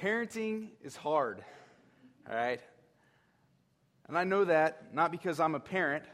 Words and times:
parenting 0.00 0.68
is 0.82 0.96
hard, 0.96 1.44
all 2.28 2.36
right? 2.36 2.60
And 4.08 4.18
I 4.18 4.24
know 4.24 4.44
that 4.44 4.94
not 4.94 5.10
because 5.10 5.40
I'm 5.40 5.54
a 5.54 5.60
parent, 5.60 6.04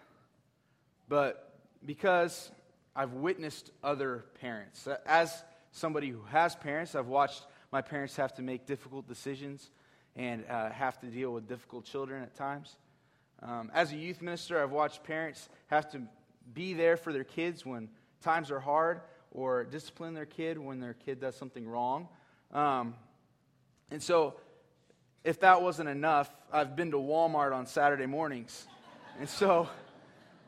but 1.08 1.58
because 1.84 2.50
I've 2.94 3.12
witnessed 3.12 3.70
other 3.82 4.24
parents. 4.40 4.86
As 5.06 5.42
somebody 5.72 6.08
who 6.08 6.22
has 6.30 6.54
parents, 6.54 6.94
I've 6.94 7.06
watched 7.06 7.44
my 7.72 7.82
parents 7.82 8.16
have 8.16 8.34
to 8.34 8.43
make 8.43 8.66
difficult 8.66 9.06
decisions 9.08 9.70
and 10.16 10.44
uh, 10.48 10.70
have 10.70 10.98
to 11.00 11.06
deal 11.06 11.32
with 11.32 11.48
difficult 11.48 11.84
children 11.84 12.22
at 12.22 12.34
times. 12.34 12.76
Um, 13.42 13.70
as 13.72 13.92
a 13.92 13.96
youth 13.96 14.20
minister, 14.20 14.62
I've 14.62 14.72
watched 14.72 15.04
parents 15.04 15.48
have 15.68 15.90
to 15.92 16.02
be 16.52 16.74
there 16.74 16.96
for 16.96 17.12
their 17.12 17.24
kids 17.24 17.64
when 17.64 17.88
times 18.20 18.50
are 18.50 18.60
hard 18.60 19.00
or 19.30 19.64
discipline 19.64 20.14
their 20.14 20.26
kid 20.26 20.58
when 20.58 20.80
their 20.80 20.94
kid 20.94 21.20
does 21.20 21.36
something 21.36 21.66
wrong. 21.66 22.08
Um, 22.52 22.94
and 23.91 24.02
so, 24.02 24.34
if 25.24 25.41
that 25.41 25.62
wasn't 25.62 25.88
enough, 25.88 26.30
I've 26.52 26.77
been 26.77 26.92
to 26.92 26.96
Walmart 26.96 27.55
on 27.55 27.66
Saturday 27.66 28.06
mornings. 28.06 28.66
And 29.19 29.28
so, 29.28 29.69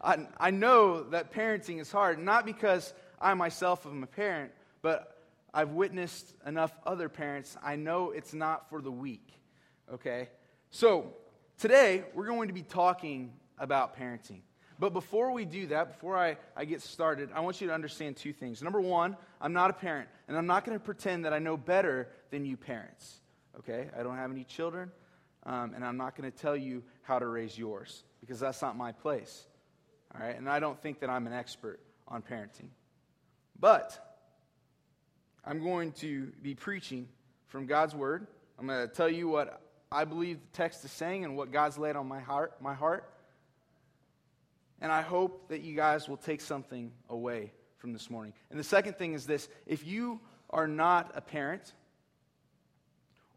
I, 0.02 0.26
I 0.38 0.50
know 0.50 1.02
that 1.10 1.32
parenting 1.32 1.80
is 1.80 1.90
hard, 1.90 2.18
not 2.18 2.46
because 2.46 2.92
I 3.20 3.34
myself 3.34 3.86
am 3.86 4.02
a 4.02 4.06
parent, 4.06 4.52
but 4.80 5.16
I've 5.52 5.70
witnessed 5.70 6.34
enough 6.46 6.72
other 6.86 7.08
parents. 7.08 7.56
I 7.62 7.76
know 7.76 8.10
it's 8.10 8.32
not 8.32 8.70
for 8.70 8.80
the 8.80 8.90
weak, 8.90 9.28
okay? 9.92 10.28
So, 10.70 11.12
today 11.58 12.04
we're 12.14 12.26
going 12.26 12.48
to 12.48 12.54
be 12.54 12.62
talking 12.62 13.32
about 13.58 13.98
parenting. 13.98 14.40
But 14.78 14.92
before 14.92 15.30
we 15.30 15.44
do 15.44 15.68
that, 15.68 15.92
before 15.92 16.18
I, 16.18 16.38
I 16.56 16.64
get 16.64 16.82
started, 16.82 17.30
I 17.34 17.40
want 17.40 17.60
you 17.60 17.68
to 17.68 17.74
understand 17.74 18.16
two 18.16 18.32
things. 18.32 18.62
Number 18.62 18.80
one, 18.80 19.16
I'm 19.40 19.52
not 19.52 19.70
a 19.70 19.74
parent, 19.74 20.08
and 20.26 20.36
I'm 20.36 20.48
not 20.48 20.64
going 20.64 20.76
to 20.76 20.84
pretend 20.84 21.24
that 21.24 21.32
I 21.32 21.38
know 21.38 21.56
better 21.56 22.08
than 22.30 22.44
you 22.44 22.56
parents. 22.56 23.20
Okay? 23.58 23.88
I 23.98 24.02
don't 24.02 24.16
have 24.16 24.30
any 24.30 24.44
children, 24.44 24.90
um, 25.44 25.74
and 25.74 25.84
I'm 25.84 25.96
not 25.96 26.16
going 26.16 26.30
to 26.30 26.36
tell 26.36 26.56
you 26.56 26.82
how 27.02 27.18
to 27.18 27.26
raise 27.26 27.56
yours 27.56 28.04
because 28.20 28.40
that's 28.40 28.62
not 28.62 28.76
my 28.76 28.92
place. 28.92 29.46
All 30.14 30.24
right? 30.26 30.36
And 30.36 30.48
I 30.48 30.60
don't 30.60 30.80
think 30.80 31.00
that 31.00 31.10
I'm 31.10 31.26
an 31.26 31.32
expert 31.32 31.80
on 32.08 32.22
parenting. 32.22 32.68
But 33.58 33.98
I'm 35.44 35.62
going 35.62 35.92
to 35.92 36.32
be 36.42 36.54
preaching 36.54 37.08
from 37.48 37.66
God's 37.66 37.94
Word. 37.94 38.26
I'm 38.58 38.66
going 38.66 38.88
to 38.88 38.94
tell 38.94 39.08
you 39.08 39.28
what 39.28 39.60
I 39.90 40.04
believe 40.04 40.40
the 40.40 40.56
text 40.56 40.84
is 40.84 40.92
saying 40.92 41.24
and 41.24 41.36
what 41.36 41.52
God's 41.52 41.78
laid 41.78 41.96
on 41.96 42.06
my 42.06 42.20
heart. 42.20 42.54
My 42.60 42.74
heart. 42.74 43.08
And 44.80 44.90
I 44.90 45.02
hope 45.02 45.48
that 45.48 45.60
you 45.60 45.76
guys 45.76 46.08
will 46.08 46.16
take 46.16 46.40
something 46.40 46.92
away 47.08 47.52
from 47.78 47.92
this 47.92 48.10
morning. 48.10 48.32
And 48.50 48.58
the 48.58 48.64
second 48.64 48.96
thing 48.96 49.14
is 49.14 49.26
this 49.26 49.48
if 49.66 49.86
you 49.86 50.20
are 50.50 50.66
not 50.66 51.12
a 51.14 51.20
parent, 51.20 51.72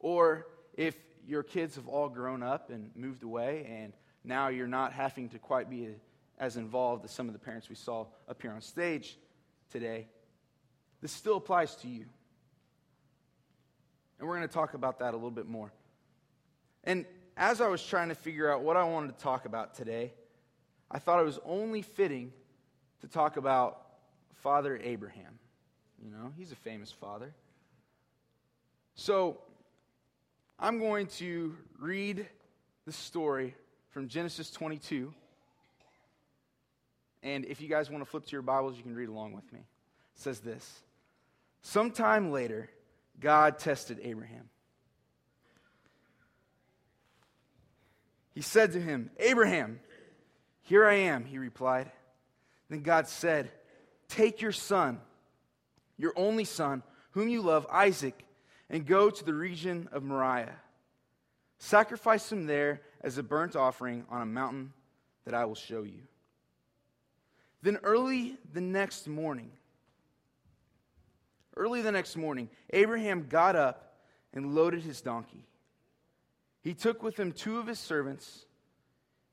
or 0.05 0.45
if 0.75 0.95
your 1.27 1.41
kids 1.41 1.77
have 1.77 1.87
all 1.87 2.07
grown 2.07 2.43
up 2.43 2.69
and 2.69 2.91
moved 2.95 3.23
away, 3.23 3.65
and 3.67 3.91
now 4.23 4.49
you're 4.49 4.67
not 4.67 4.93
having 4.93 5.29
to 5.29 5.39
quite 5.39 5.67
be 5.67 5.89
as 6.37 6.57
involved 6.57 7.03
as 7.05 7.09
some 7.09 7.25
of 7.25 7.33
the 7.33 7.39
parents 7.39 7.69
we 7.69 7.75
saw 7.75 8.05
up 8.29 8.39
here 8.39 8.51
on 8.51 8.61
stage 8.61 9.17
today, 9.71 10.05
this 11.01 11.11
still 11.11 11.37
applies 11.37 11.75
to 11.77 11.87
you. 11.87 12.05
And 14.19 14.27
we're 14.27 14.35
going 14.35 14.47
to 14.47 14.53
talk 14.53 14.75
about 14.75 14.99
that 14.99 15.15
a 15.15 15.17
little 15.17 15.31
bit 15.31 15.47
more. 15.47 15.73
And 16.83 17.07
as 17.35 17.59
I 17.59 17.67
was 17.67 17.83
trying 17.83 18.09
to 18.09 18.15
figure 18.15 18.53
out 18.53 18.61
what 18.61 18.77
I 18.77 18.83
wanted 18.83 19.17
to 19.17 19.23
talk 19.23 19.45
about 19.45 19.73
today, 19.73 20.13
I 20.91 20.99
thought 20.99 21.19
it 21.19 21.25
was 21.25 21.39
only 21.43 21.81
fitting 21.81 22.31
to 23.01 23.07
talk 23.07 23.37
about 23.37 23.81
Father 24.43 24.79
Abraham. 24.83 25.39
You 25.99 26.11
know, 26.11 26.31
he's 26.37 26.51
a 26.51 26.55
famous 26.57 26.91
father. 26.91 27.33
So 28.93 29.39
I'm 30.57 30.79
going 30.79 31.07
to 31.17 31.55
read 31.79 32.25
the 32.85 32.91
story 32.93 33.55
from 33.89 34.07
Genesis 34.07 34.49
22. 34.51 35.13
And 37.23 37.43
if 37.45 37.59
you 37.59 37.67
guys 37.67 37.89
want 37.89 38.03
to 38.03 38.09
flip 38.09 38.25
to 38.25 38.31
your 38.31 38.41
Bibles, 38.41 38.77
you 38.77 38.83
can 38.83 38.95
read 38.95 39.09
along 39.09 39.33
with 39.33 39.51
me. 39.51 39.59
It 39.59 40.21
says 40.21 40.39
this 40.39 40.81
Sometime 41.61 42.31
later, 42.31 42.69
God 43.19 43.59
tested 43.59 43.99
Abraham. 44.01 44.49
He 48.33 48.41
said 48.41 48.73
to 48.73 48.81
him, 48.81 49.09
Abraham, 49.17 49.79
here 50.61 50.85
I 50.85 50.95
am, 50.95 51.25
he 51.25 51.37
replied. 51.37 51.91
Then 52.69 52.81
God 52.81 53.07
said, 53.07 53.49
Take 54.07 54.41
your 54.41 54.51
son, 54.51 54.99
your 55.97 56.13
only 56.15 56.45
son, 56.45 56.83
whom 57.11 57.27
you 57.27 57.41
love, 57.41 57.65
Isaac, 57.71 58.25
and 58.69 58.85
go 58.85 59.09
to 59.09 59.23
the 59.23 59.33
region 59.33 59.89
of 59.91 60.03
Moriah. 60.03 60.55
Sacrifice 61.57 62.31
him 62.31 62.45
there 62.45 62.81
as 63.01 63.17
a 63.17 63.23
burnt 63.23 63.55
offering 63.55 64.05
on 64.09 64.21
a 64.21 64.25
mountain 64.25 64.73
that 65.25 65.33
I 65.33 65.45
will 65.45 65.55
show 65.55 65.83
you. 65.83 66.01
Then 67.61 67.77
early 67.83 68.37
the 68.53 68.61
next 68.61 69.07
morning, 69.07 69.51
early 71.55 71.81
the 71.81 71.91
next 71.91 72.15
morning, 72.15 72.49
Abraham 72.71 73.27
got 73.27 73.55
up 73.55 73.95
and 74.33 74.53
loaded 74.53 74.83
his 74.83 75.01
donkey. 75.01 75.45
He 76.61 76.73
took 76.73 77.01
with 77.01 77.19
him 77.19 77.31
two 77.31 77.59
of 77.59 77.67
his 77.67 77.79
servants 77.79 78.45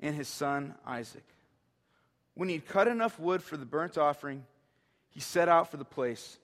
and 0.01 0.15
his 0.15 0.29
son 0.29 0.75
Isaac. 0.87 1.25
When 2.35 2.49
he 2.49 2.57
had 2.57 2.67
cut 2.67 2.89
enough 2.89 3.19
wood 3.19 3.43
for 3.43 3.57
the 3.57 3.67
burnt 3.67 3.99
offering, 3.99 4.45
he 5.11 5.21
set 5.21 5.49
out 5.49 5.71
for 5.71 5.77
the 5.77 5.85
place 5.85 6.39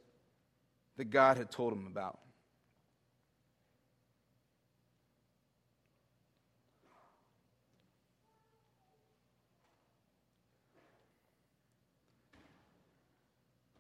that 0.96 1.10
God 1.10 1.38
had 1.38 1.50
told 1.50 1.72
him 1.72 1.86
about. 1.86 2.18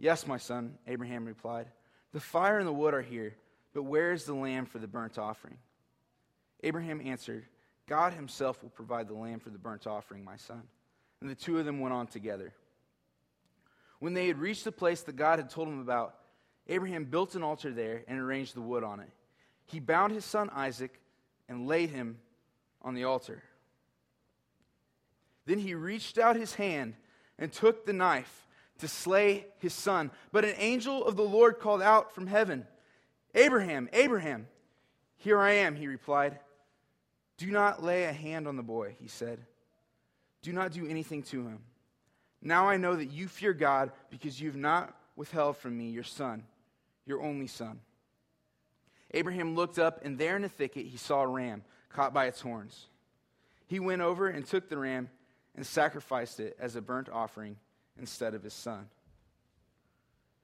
Yes, 0.00 0.26
my 0.26 0.38
son, 0.38 0.78
Abraham 0.88 1.26
replied. 1.26 1.66
The 2.12 2.20
fire 2.20 2.58
and 2.58 2.66
the 2.66 2.72
wood 2.72 2.94
are 2.94 3.02
here, 3.02 3.36
but 3.74 3.82
where 3.82 4.12
is 4.12 4.24
the 4.24 4.34
lamb 4.34 4.64
for 4.64 4.78
the 4.78 4.88
burnt 4.88 5.18
offering? 5.18 5.58
Abraham 6.64 7.00
answered, 7.04 7.44
God 7.86 8.14
himself 8.14 8.62
will 8.62 8.70
provide 8.70 9.08
the 9.08 9.14
lamb 9.14 9.40
for 9.40 9.50
the 9.50 9.58
burnt 9.58 9.86
offering, 9.86 10.24
my 10.24 10.36
son. 10.36 10.62
And 11.20 11.28
the 11.28 11.34
two 11.34 11.58
of 11.58 11.66
them 11.66 11.80
went 11.80 11.92
on 11.92 12.06
together. 12.06 12.54
When 13.98 14.14
they 14.14 14.26
had 14.26 14.38
reached 14.38 14.64
the 14.64 14.72
place 14.72 15.02
that 15.02 15.16
God 15.16 15.38
had 15.38 15.50
told 15.50 15.68
him 15.68 15.80
about, 15.80 16.14
Abraham 16.66 17.04
built 17.04 17.34
an 17.34 17.42
altar 17.42 17.70
there 17.70 18.02
and 18.08 18.18
arranged 18.18 18.54
the 18.54 18.62
wood 18.62 18.82
on 18.82 19.00
it. 19.00 19.10
He 19.66 19.80
bound 19.80 20.12
his 20.12 20.24
son 20.24 20.48
Isaac 20.50 20.98
and 21.48 21.68
laid 21.68 21.90
him 21.90 22.18
on 22.80 22.94
the 22.94 23.04
altar. 23.04 23.42
Then 25.44 25.58
he 25.58 25.74
reached 25.74 26.16
out 26.16 26.36
his 26.36 26.54
hand 26.54 26.94
and 27.38 27.52
took 27.52 27.84
the 27.84 27.92
knife 27.92 28.46
to 28.80 28.88
slay 28.88 29.46
his 29.58 29.72
son. 29.72 30.10
But 30.32 30.44
an 30.44 30.54
angel 30.58 31.04
of 31.04 31.16
the 31.16 31.22
Lord 31.22 31.58
called 31.58 31.82
out 31.82 32.14
from 32.14 32.26
heaven, 32.26 32.66
Abraham, 33.34 33.88
Abraham. 33.92 34.46
Here 35.16 35.38
I 35.38 35.52
am, 35.52 35.76
he 35.76 35.86
replied. 35.86 36.38
Do 37.36 37.50
not 37.50 37.82
lay 37.82 38.04
a 38.04 38.12
hand 38.12 38.48
on 38.48 38.56
the 38.56 38.62
boy, 38.62 38.96
he 39.00 39.08
said. 39.08 39.40
Do 40.42 40.52
not 40.52 40.72
do 40.72 40.86
anything 40.86 41.22
to 41.24 41.46
him. 41.46 41.60
Now 42.42 42.68
I 42.68 42.76
know 42.76 42.96
that 42.96 43.12
you 43.12 43.28
fear 43.28 43.52
God 43.52 43.92
because 44.10 44.40
you 44.40 44.48
have 44.48 44.56
not 44.56 44.96
withheld 45.16 45.58
from 45.58 45.76
me 45.76 45.90
your 45.90 46.04
son, 46.04 46.44
your 47.04 47.22
only 47.22 47.46
son. 47.46 47.80
Abraham 49.12 49.54
looked 49.54 49.78
up, 49.78 50.04
and 50.04 50.18
there 50.18 50.36
in 50.36 50.42
the 50.42 50.48
thicket 50.48 50.86
he 50.86 50.96
saw 50.96 51.22
a 51.22 51.26
ram 51.26 51.62
caught 51.90 52.14
by 52.14 52.26
its 52.26 52.40
horns. 52.40 52.86
He 53.66 53.80
went 53.80 54.02
over 54.02 54.28
and 54.28 54.46
took 54.46 54.68
the 54.68 54.78
ram 54.78 55.10
and 55.54 55.66
sacrificed 55.66 56.40
it 56.40 56.56
as 56.58 56.76
a 56.76 56.80
burnt 56.80 57.08
offering 57.08 57.56
instead 58.00 58.34
of 58.34 58.42
his 58.42 58.54
son. 58.54 58.88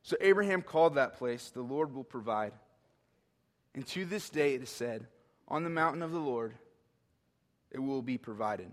So 0.03 0.17
Abraham 0.21 0.63
called 0.63 0.95
that 0.95 1.19
place, 1.19 1.51
The 1.51 1.63
Lord 1.63 1.95
will 1.95 2.05
provide. 2.05 2.53
And 3.75 3.87
to 3.89 4.05
this 4.05 4.31
day 4.31 4.55
it 4.55 4.63
is 4.63 4.71
said, 4.71 5.07
On 5.49 5.65
the 5.65 5.71
mountain 5.71 6.03
of 6.03 6.13
the 6.13 6.21
Lord, 6.21 6.55
it 7.71 7.81
will 7.81 8.03
be 8.03 8.19
provided. 8.19 8.71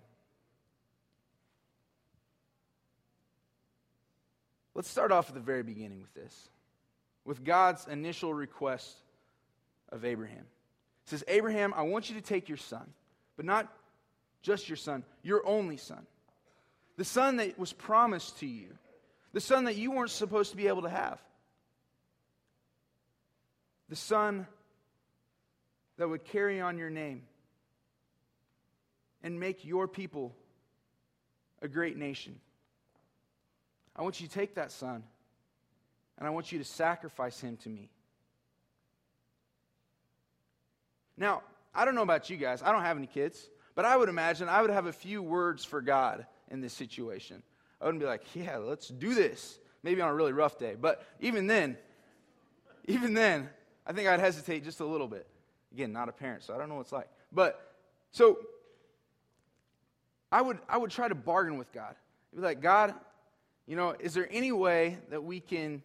Let's 4.76 4.90
start 4.90 5.12
off 5.12 5.30
at 5.30 5.36
the 5.36 5.42
very 5.42 5.64
beginning 5.64 6.02
with 6.02 6.14
this 6.14 6.50
with 7.26 7.44
God's 7.44 7.88
initial 7.88 8.34
request 8.34 8.98
of 9.90 10.04
Abraham. 10.04 10.46
It 11.06 11.10
says, 11.10 11.24
Abraham, 11.28 11.74
I 11.76 11.84
want 11.84 12.10
you 12.10 12.16
to 12.16 12.22
take 12.22 12.50
your 12.50 12.58
son, 12.58 12.90
but 13.38 13.46
not 13.46 13.72
just 14.42 14.68
your 14.68 14.76
son, 14.76 15.04
your 15.22 15.46
only 15.48 15.78
son. 15.78 16.06
The 16.98 17.06
son 17.06 17.38
that 17.38 17.58
was 17.58 17.74
promised 17.74 18.40
to 18.40 18.46
you, 18.46 18.68
the 19.34 19.42
son 19.42 19.66
that 19.66 19.76
you 19.76 19.92
weren't 19.92 20.12
supposed 20.12 20.52
to 20.52 20.58
be 20.58 20.68
able 20.68 20.84
to 20.84 20.90
have. 20.90 21.20
The 23.90 23.96
son 23.96 24.48
that 25.98 26.08
would 26.08 26.24
carry 26.26 26.62
on 26.62 26.78
your 26.78 26.90
name 26.90 27.24
and 29.24 29.40
make 29.40 29.66
your 29.66 29.88
people 29.88 30.36
a 31.62 31.68
great 31.68 31.98
nation. 31.98 32.40
I 33.96 34.02
want 34.04 34.20
you 34.20 34.28
to 34.28 34.34
take 34.34 34.56
that 34.56 34.72
son 34.72 35.04
and 36.18 36.28
I 36.28 36.30
want 36.32 36.52
you 36.52 36.60
to 36.60 36.66
sacrifice 36.66 37.40
him 37.40 37.58
to 37.58 37.70
me. 37.70 37.90
Now, 41.18 41.42
I 41.74 41.86
don't 41.86 41.96
know 41.96 42.02
about 42.02 42.30
you 42.30 42.38
guys. 42.38 42.62
I 42.62 42.72
don't 42.72 42.84
have 42.84 42.98
any 42.98 43.08
kids, 43.08 43.50
but 43.76 43.86
I 43.86 43.96
would 43.96 44.10
imagine 44.10 44.50
I 44.50 44.62
would 44.62 44.72
have 44.72 44.86
a 44.86 44.94
few 44.94 45.22
words 45.22 45.66
for 45.66 45.82
God 45.82 46.26
in 46.54 46.62
this 46.62 46.72
situation. 46.72 47.44
I 47.82 47.86
wouldn't 47.86 48.02
be 48.02 48.08
like, 48.08 48.24
yeah, 48.34 48.58
let's 48.58 48.88
do 48.88 49.14
this. 49.14 49.60
Maybe 49.82 50.00
on 50.00 50.08
a 50.08 50.14
really 50.14 50.32
rough 50.32 50.58
day. 50.58 50.76
But 50.80 51.06
even 51.20 51.48
then, 51.48 51.76
even 52.86 53.14
then, 53.14 53.50
I 53.86 53.92
think 53.92 54.08
I'd 54.08 54.22
hesitate 54.22 54.64
just 54.64 54.80
a 54.80 54.86
little 54.86 55.08
bit. 55.08 55.28
Again, 55.74 55.92
not 55.92 56.08
a 56.08 56.14
parent, 56.14 56.44
so 56.44 56.54
I 56.54 56.58
don't 56.58 56.70
know 56.70 56.76
what 56.76 56.82
it's 56.82 56.92
like. 56.94 57.10
But 57.34 57.60
so 58.12 58.38
I 60.32 60.42
would 60.42 60.60
I 60.70 60.78
would 60.78 60.92
try 60.92 61.08
to 61.08 61.16
bargain 61.16 61.58
with 61.58 61.74
God. 61.74 61.96
I'd 62.32 62.36
be 62.38 62.42
like, 62.42 62.62
God, 62.62 62.94
you 63.66 63.76
know, 63.76 63.96
is 64.00 64.14
there 64.14 64.28
any 64.32 64.52
way 64.52 65.00
that 65.10 65.24
we 65.24 65.40
can 65.40 65.82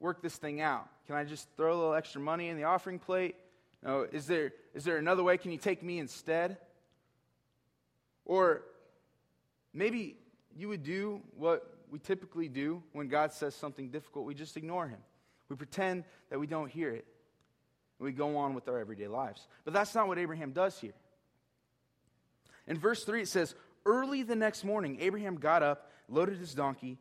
work 0.00 0.22
this 0.22 0.36
thing 0.36 0.60
out? 0.60 0.88
Can 1.06 1.14
I 1.14 1.24
just 1.24 1.46
throw 1.56 1.72
a 1.72 1.76
little 1.76 1.94
extra 1.94 2.20
money 2.20 2.48
in 2.48 2.56
the 2.56 2.64
offering 2.64 2.98
plate? 2.98 3.36
No, 3.84 4.06
is 4.10 4.26
there 4.26 4.52
is 4.74 4.84
there 4.84 4.96
another 4.96 5.22
way? 5.22 5.36
Can 5.36 5.52
you 5.52 5.58
take 5.58 5.82
me 5.82 5.98
instead? 5.98 6.56
Or 8.24 8.62
maybe 9.72 10.16
you 10.56 10.68
would 10.68 10.82
do 10.82 11.22
what 11.36 11.78
we 11.90 11.98
typically 11.98 12.48
do 12.48 12.82
when 12.92 13.08
God 13.08 13.32
says 13.32 13.54
something 13.54 13.90
difficult. 13.90 14.26
We 14.26 14.34
just 14.34 14.56
ignore 14.56 14.86
him. 14.86 15.00
We 15.48 15.56
pretend 15.56 16.04
that 16.30 16.38
we 16.38 16.46
don't 16.46 16.70
hear 16.70 16.90
it. 16.90 17.06
We 17.98 18.12
go 18.12 18.36
on 18.38 18.54
with 18.54 18.68
our 18.68 18.78
everyday 18.78 19.08
lives. 19.08 19.46
But 19.64 19.74
that's 19.74 19.94
not 19.94 20.08
what 20.08 20.18
Abraham 20.18 20.52
does 20.52 20.78
here. 20.78 20.94
In 22.66 22.78
verse 22.78 23.04
3, 23.04 23.22
it 23.22 23.28
says, 23.28 23.54
Early 23.84 24.22
the 24.22 24.36
next 24.36 24.64
morning, 24.64 24.98
Abraham 25.00 25.36
got 25.36 25.62
up, 25.62 25.90
loaded 26.08 26.38
his 26.38 26.54
donkey, 26.54 26.98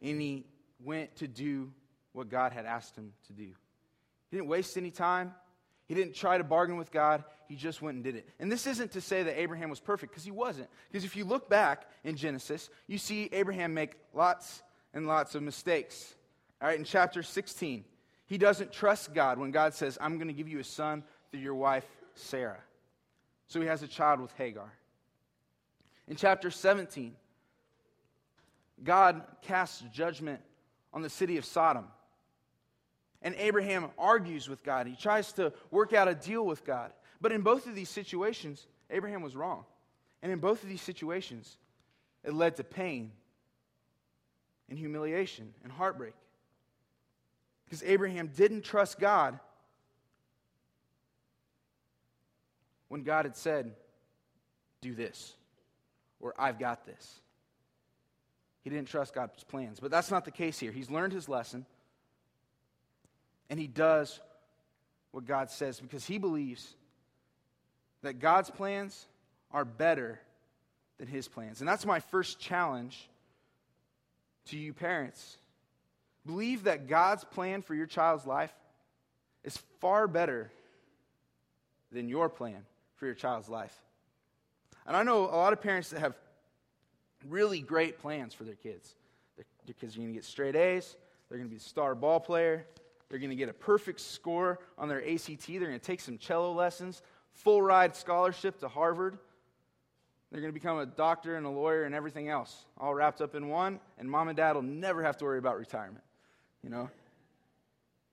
and 0.00 0.20
he 0.20 0.46
went 0.82 1.16
to 1.16 1.28
do 1.28 1.72
what 2.12 2.28
God 2.28 2.52
had 2.52 2.66
asked 2.66 2.96
him 2.96 3.12
to 3.26 3.32
do. 3.32 3.50
He 4.30 4.36
didn't 4.36 4.48
waste 4.48 4.76
any 4.76 4.90
time. 4.90 5.34
He 5.86 5.94
didn't 5.94 6.14
try 6.14 6.38
to 6.38 6.44
bargain 6.44 6.76
with 6.76 6.90
God. 6.90 7.24
He 7.48 7.56
just 7.56 7.82
went 7.82 7.96
and 7.96 8.04
did 8.04 8.16
it. 8.16 8.28
And 8.38 8.50
this 8.50 8.66
isn't 8.66 8.92
to 8.92 9.00
say 9.00 9.22
that 9.24 9.38
Abraham 9.38 9.68
was 9.68 9.80
perfect, 9.80 10.12
because 10.12 10.24
he 10.24 10.30
wasn't. 10.30 10.68
Because 10.90 11.04
if 11.04 11.16
you 11.16 11.24
look 11.24 11.48
back 11.48 11.86
in 12.04 12.16
Genesis, 12.16 12.70
you 12.86 12.98
see 12.98 13.28
Abraham 13.32 13.74
make 13.74 13.96
lots 14.14 14.62
and 14.94 15.06
lots 15.06 15.34
of 15.34 15.42
mistakes. 15.42 16.14
All 16.60 16.68
right, 16.68 16.78
in 16.78 16.84
chapter 16.84 17.22
16, 17.22 17.84
he 18.26 18.38
doesn't 18.38 18.72
trust 18.72 19.12
God 19.12 19.38
when 19.38 19.50
God 19.50 19.74
says, 19.74 19.98
I'm 20.00 20.16
going 20.16 20.28
to 20.28 20.34
give 20.34 20.48
you 20.48 20.60
a 20.60 20.64
son 20.64 21.02
through 21.30 21.40
your 21.40 21.54
wife, 21.54 21.84
Sarah. 22.14 22.60
So 23.48 23.60
he 23.60 23.66
has 23.66 23.82
a 23.82 23.88
child 23.88 24.20
with 24.20 24.32
Hagar. 24.38 24.72
In 26.08 26.16
chapter 26.16 26.50
17, 26.50 27.14
God 28.82 29.22
casts 29.42 29.82
judgment 29.92 30.40
on 30.94 31.02
the 31.02 31.10
city 31.10 31.36
of 31.36 31.44
Sodom. 31.44 31.86
And 33.22 33.34
Abraham 33.38 33.90
argues 33.98 34.48
with 34.48 34.64
God. 34.64 34.86
He 34.86 34.96
tries 34.96 35.32
to 35.34 35.52
work 35.70 35.92
out 35.92 36.08
a 36.08 36.14
deal 36.14 36.44
with 36.44 36.64
God. 36.64 36.92
But 37.20 37.32
in 37.32 37.42
both 37.42 37.66
of 37.66 37.74
these 37.74 37.88
situations, 37.88 38.66
Abraham 38.90 39.22
was 39.22 39.36
wrong. 39.36 39.64
And 40.22 40.32
in 40.32 40.40
both 40.40 40.62
of 40.62 40.68
these 40.68 40.82
situations, 40.82 41.56
it 42.24 42.34
led 42.34 42.56
to 42.56 42.64
pain 42.64 43.12
and 44.68 44.78
humiliation 44.78 45.54
and 45.62 45.72
heartbreak. 45.72 46.14
Because 47.64 47.82
Abraham 47.84 48.30
didn't 48.36 48.62
trust 48.62 48.98
God 48.98 49.38
when 52.88 53.02
God 53.02 53.24
had 53.24 53.36
said, 53.36 53.72
Do 54.80 54.94
this, 54.94 55.34
or 56.20 56.34
I've 56.38 56.58
got 56.58 56.84
this. 56.84 57.20
He 58.62 58.70
didn't 58.70 58.88
trust 58.88 59.14
God's 59.14 59.42
plans. 59.44 59.80
But 59.80 59.90
that's 59.90 60.10
not 60.10 60.24
the 60.24 60.30
case 60.30 60.58
here. 60.58 60.72
He's 60.72 60.90
learned 60.90 61.12
his 61.12 61.28
lesson 61.28 61.66
and 63.50 63.58
he 63.58 63.66
does 63.66 64.20
what 65.10 65.26
God 65.26 65.50
says 65.50 65.80
because 65.80 66.04
he 66.04 66.18
believes 66.18 66.74
that 68.02 68.18
God's 68.18 68.50
plans 68.50 69.06
are 69.52 69.64
better 69.64 70.20
than 70.98 71.08
his 71.08 71.28
plans. 71.28 71.60
And 71.60 71.68
that's 71.68 71.86
my 71.86 72.00
first 72.00 72.40
challenge 72.40 73.08
to 74.46 74.56
you 74.56 74.72
parents. 74.72 75.36
Believe 76.26 76.64
that 76.64 76.88
God's 76.88 77.24
plan 77.24 77.62
for 77.62 77.74
your 77.74 77.86
child's 77.86 78.26
life 78.26 78.52
is 79.44 79.56
far 79.80 80.06
better 80.06 80.50
than 81.90 82.08
your 82.08 82.28
plan 82.28 82.64
for 82.96 83.06
your 83.06 83.14
child's 83.14 83.48
life. 83.48 83.76
And 84.86 84.96
I 84.96 85.02
know 85.02 85.24
a 85.24 85.36
lot 85.36 85.52
of 85.52 85.60
parents 85.60 85.90
that 85.90 86.00
have 86.00 86.14
really 87.28 87.60
great 87.60 87.98
plans 87.98 88.34
for 88.34 88.44
their 88.44 88.54
kids. 88.54 88.94
Their 89.36 89.74
kids 89.74 89.94
are 89.94 89.98
going 89.98 90.08
to 90.08 90.14
get 90.14 90.24
straight 90.24 90.56
A's, 90.56 90.96
they're 91.28 91.38
going 91.38 91.48
to 91.48 91.54
be 91.54 91.58
a 91.58 91.60
star 91.60 91.94
ball 91.94 92.20
player, 92.20 92.66
they're 93.12 93.18
going 93.18 93.28
to 93.28 93.36
get 93.36 93.50
a 93.50 93.52
perfect 93.52 94.00
score 94.00 94.58
on 94.78 94.88
their 94.88 95.06
ACT. 95.06 95.46
They're 95.46 95.66
going 95.66 95.72
to 95.72 95.78
take 95.78 96.00
some 96.00 96.16
cello 96.16 96.50
lessons, 96.54 97.02
full 97.34 97.60
ride 97.60 97.94
scholarship 97.94 98.58
to 98.60 98.68
Harvard. 98.68 99.18
They're 100.30 100.40
going 100.40 100.50
to 100.50 100.58
become 100.58 100.78
a 100.78 100.86
doctor 100.86 101.36
and 101.36 101.44
a 101.44 101.50
lawyer 101.50 101.84
and 101.84 101.94
everything 101.94 102.30
else, 102.30 102.64
all 102.78 102.94
wrapped 102.94 103.20
up 103.20 103.34
in 103.34 103.50
one. 103.50 103.80
And 103.98 104.10
mom 104.10 104.28
and 104.28 104.36
dad 104.38 104.54
will 104.54 104.62
never 104.62 105.02
have 105.02 105.18
to 105.18 105.26
worry 105.26 105.36
about 105.36 105.58
retirement. 105.58 106.02
You 106.64 106.70
know? 106.70 106.88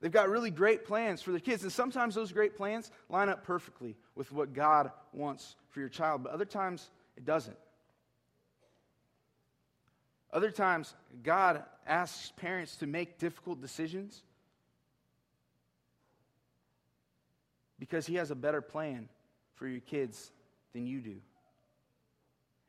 They've 0.01 0.11
got 0.11 0.27
really 0.27 0.51
great 0.51 0.83
plans 0.83 1.21
for 1.21 1.31
their 1.31 1.39
kids. 1.39 1.63
And 1.63 1.71
sometimes 1.71 2.13
those 2.13 2.33
great 2.33 2.57
plans 2.57 2.91
line 3.07 3.29
up 3.29 3.45
perfectly 3.45 3.95
with 4.15 4.33
what 4.33 4.51
God 4.51 4.91
wants 5.13 5.55
for 5.69 5.79
your 5.79 5.87
child, 5.87 6.23
but 6.23 6.33
other 6.33 6.43
times 6.43 6.89
it 7.15 7.23
doesn't. 7.23 7.55
Other 10.33 10.51
times, 10.51 10.93
God 11.23 11.63
asks 11.87 12.33
parents 12.35 12.75
to 12.75 12.85
make 12.85 13.17
difficult 13.17 13.61
decisions 13.61 14.23
because 17.79 18.05
He 18.05 18.15
has 18.15 18.31
a 18.31 18.35
better 18.35 18.61
plan 18.61 19.09
for 19.55 19.67
your 19.67 19.81
kids 19.81 20.31
than 20.73 20.85
you 20.85 20.99
do. 20.99 21.15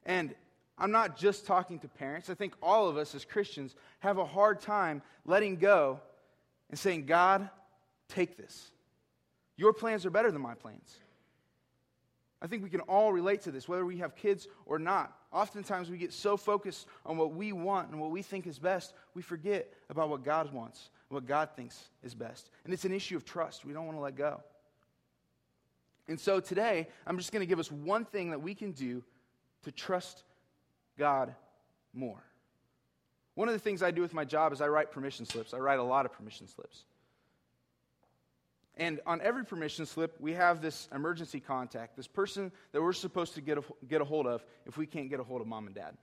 And 0.07 0.35
I'm 0.79 0.91
not 0.91 1.19
just 1.19 1.47
talking 1.47 1.79
to 1.81 1.89
parents. 1.89 2.31
I 2.31 2.35
think 2.35 2.55
all 2.63 2.89
of 2.89 2.97
us 2.97 3.15
as 3.15 3.25
Christians 3.25 3.75
have 3.99 4.17
a 4.17 4.25
hard 4.25 4.61
time 4.61 5.03
letting 5.27 5.57
go 5.57 6.01
and 6.71 6.79
saying, 6.79 7.07
God, 7.07 7.51
take 8.09 8.37
this. 8.37 8.71
Your 9.57 9.75
plans 9.75 10.07
are 10.07 10.11
better 10.11 10.33
than 10.33 10.41
my 10.41 10.55
plans. 10.55 10.97
I 12.43 12.47
think 12.47 12.63
we 12.63 12.71
can 12.71 12.81
all 12.81 13.13
relate 13.13 13.43
to 13.43 13.51
this, 13.51 13.69
whether 13.69 13.85
we 13.85 13.99
have 13.99 14.17
kids 14.17 14.49
or 14.65 14.79
not. 14.79 15.15
Oftentimes 15.33 15.91
we 15.91 15.99
get 15.99 16.13
so 16.13 16.39
focused 16.39 16.87
on 17.05 17.19
what 17.19 17.35
we 17.35 17.53
want 17.53 17.91
and 17.91 18.01
what 18.01 18.11
we 18.11 18.23
think 18.23 18.47
is 18.47 18.59
best, 18.59 18.95
we 19.15 19.21
forget 19.21 19.71
about 19.91 20.09
what 20.09 20.25
God 20.25 20.51
wants, 20.53 20.89
what 21.11 21.27
God 21.27 21.51
thinks 21.55 21.91
is 22.03 22.15
best. 22.15 22.49
And 22.65 22.73
it's 22.73 22.87
an 22.87 22.93
issue 22.93 23.17
of 23.17 23.27
trust. 23.27 23.67
We 23.67 23.75
don't 23.75 23.85
want 23.85 23.99
to 23.99 24.03
let 24.03 24.17
go. 24.17 24.43
And 26.11 26.19
so 26.19 26.41
today, 26.41 26.89
I'm 27.07 27.17
just 27.19 27.31
going 27.31 27.41
to 27.41 27.47
give 27.47 27.61
us 27.61 27.71
one 27.71 28.05
thing 28.05 28.31
that 28.31 28.43
we 28.43 28.53
can 28.53 28.73
do 28.73 29.05
to 29.63 29.71
trust 29.71 30.25
God 30.99 31.33
more. 31.95 32.21
One 33.37 33.47
of 33.47 33.55
the 33.55 33.61
things 33.61 33.81
I 33.81 33.93
do 33.93 34.03
with 34.03 34.13
my 34.13 34.25
job 34.25 34.53
is 34.53 34.61
I 34.61 34.67
write 34.67 34.91
permission 34.91 35.25
slips. 35.25 35.55
I 35.55 35.59
write 35.59 35.79
a 35.79 35.85
lot 35.85 36.07
of 36.07 36.13
permission 36.13 36.49
slips. 36.49 36.83
And 38.77 38.99
on 39.07 39.21
every 39.21 39.45
permission 39.45 39.87
slip, 39.87 40.17
we 40.19 40.33
have 40.33 40.61
this 40.61 40.89
emergency 40.93 41.39
contact, 41.39 41.97
this 41.97 42.09
person 42.09 42.51
that 42.73 42.83
we're 42.83 42.93
supposed 42.93 43.35
to 43.35 43.41
get 43.41 43.59
a, 43.59 43.63
get 43.89 44.01
a 44.01 44.05
hold 44.05 44.27
of 44.27 44.45
if 44.67 44.77
we 44.77 44.87
can't 44.87 45.11
get 45.11 45.21
a 45.21 45.25
hold 45.25 45.41
of 45.41 45.47
mom 45.47 45.67
and 45.67 45.77
dad. 45.77 45.97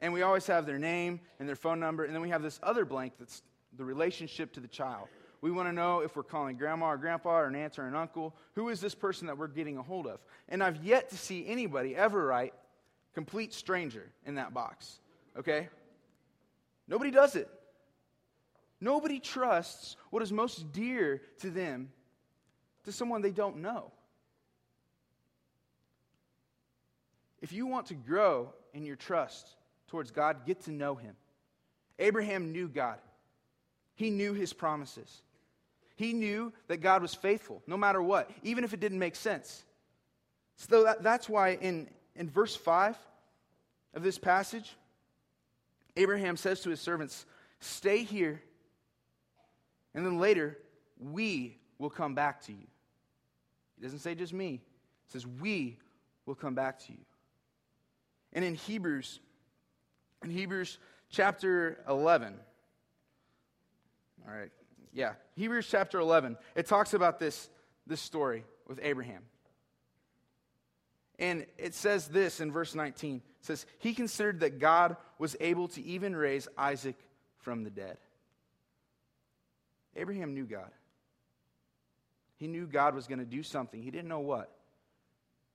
And 0.00 0.12
we 0.12 0.22
always 0.22 0.48
have 0.48 0.66
their 0.66 0.80
name 0.80 1.20
and 1.38 1.48
their 1.48 1.54
phone 1.54 1.78
number, 1.78 2.02
and 2.02 2.12
then 2.12 2.20
we 2.20 2.30
have 2.30 2.42
this 2.42 2.58
other 2.64 2.84
blank 2.84 3.12
that's 3.16 3.42
the 3.76 3.84
relationship 3.84 4.52
to 4.54 4.60
the 4.60 4.66
child. 4.66 5.06
We 5.44 5.50
want 5.50 5.68
to 5.68 5.74
know 5.74 6.00
if 6.00 6.16
we're 6.16 6.22
calling 6.22 6.56
grandma 6.56 6.86
or 6.86 6.96
grandpa 6.96 7.40
or 7.40 7.48
an 7.48 7.54
aunt 7.54 7.78
or 7.78 7.86
an 7.86 7.94
uncle. 7.94 8.34
Who 8.54 8.70
is 8.70 8.80
this 8.80 8.94
person 8.94 9.26
that 9.26 9.36
we're 9.36 9.46
getting 9.46 9.76
a 9.76 9.82
hold 9.82 10.06
of? 10.06 10.18
And 10.48 10.62
I've 10.62 10.82
yet 10.82 11.10
to 11.10 11.18
see 11.18 11.46
anybody 11.46 11.94
ever 11.94 12.24
write 12.24 12.54
complete 13.12 13.52
stranger 13.52 14.10
in 14.24 14.36
that 14.36 14.54
box. 14.54 15.00
Okay? 15.36 15.68
Nobody 16.88 17.10
does 17.10 17.36
it. 17.36 17.46
Nobody 18.80 19.20
trusts 19.20 19.98
what 20.08 20.22
is 20.22 20.32
most 20.32 20.72
dear 20.72 21.20
to 21.40 21.50
them 21.50 21.90
to 22.84 22.92
someone 22.92 23.20
they 23.20 23.30
don't 23.30 23.58
know. 23.58 23.92
If 27.42 27.52
you 27.52 27.66
want 27.66 27.88
to 27.88 27.94
grow 27.94 28.54
in 28.72 28.86
your 28.86 28.96
trust 28.96 29.46
towards 29.88 30.10
God, 30.10 30.46
get 30.46 30.62
to 30.62 30.70
know 30.70 30.94
Him. 30.94 31.14
Abraham 31.98 32.50
knew 32.50 32.66
God, 32.66 32.96
he 33.94 34.08
knew 34.08 34.32
His 34.32 34.54
promises. 34.54 35.20
He 35.96 36.12
knew 36.12 36.52
that 36.68 36.78
God 36.78 37.02
was 37.02 37.14
faithful, 37.14 37.62
no 37.66 37.76
matter 37.76 38.02
what, 38.02 38.30
even 38.42 38.64
if 38.64 38.74
it 38.74 38.80
didn't 38.80 38.98
make 38.98 39.16
sense. 39.16 39.64
So 40.56 40.84
that, 40.84 41.02
that's 41.02 41.28
why 41.28 41.50
in, 41.54 41.88
in 42.16 42.28
verse 42.28 42.56
5 42.56 42.96
of 43.94 44.02
this 44.02 44.18
passage, 44.18 44.76
Abraham 45.96 46.36
says 46.36 46.60
to 46.62 46.70
his 46.70 46.80
servants, 46.80 47.26
Stay 47.60 48.02
here, 48.02 48.42
and 49.94 50.04
then 50.04 50.18
later, 50.18 50.58
we 50.98 51.58
will 51.78 51.90
come 51.90 52.14
back 52.14 52.42
to 52.42 52.52
you. 52.52 52.66
He 53.76 53.82
doesn't 53.82 54.00
say 54.00 54.14
just 54.14 54.32
me, 54.32 54.50
he 55.06 55.12
says, 55.12 55.26
We 55.26 55.78
will 56.26 56.34
come 56.34 56.54
back 56.54 56.80
to 56.86 56.92
you. 56.92 56.98
And 58.32 58.44
in 58.44 58.56
Hebrews, 58.56 59.20
in 60.24 60.30
Hebrews 60.30 60.78
chapter 61.10 61.78
11, 61.88 62.34
all 64.26 64.34
right, 64.34 64.50
yeah, 64.94 65.14
Hebrews 65.34 65.66
chapter 65.68 65.98
11, 65.98 66.38
it 66.54 66.66
talks 66.66 66.94
about 66.94 67.18
this, 67.18 67.50
this 67.86 68.00
story 68.00 68.44
with 68.68 68.78
Abraham. 68.80 69.22
And 71.18 71.46
it 71.58 71.74
says 71.74 72.06
this 72.06 72.40
in 72.40 72.52
verse 72.52 72.74
19. 72.74 73.16
It 73.16 73.22
says, 73.40 73.66
He 73.80 73.92
considered 73.92 74.40
that 74.40 74.60
God 74.60 74.96
was 75.18 75.36
able 75.40 75.68
to 75.68 75.84
even 75.84 76.14
raise 76.14 76.48
Isaac 76.56 76.96
from 77.38 77.64
the 77.64 77.70
dead. 77.70 77.98
Abraham 79.96 80.32
knew 80.32 80.44
God. 80.44 80.70
He 82.36 82.46
knew 82.46 82.66
God 82.66 82.94
was 82.94 83.06
going 83.06 83.18
to 83.20 83.24
do 83.24 83.42
something. 83.42 83.82
He 83.82 83.90
didn't 83.90 84.08
know 84.08 84.20
what. 84.20 84.50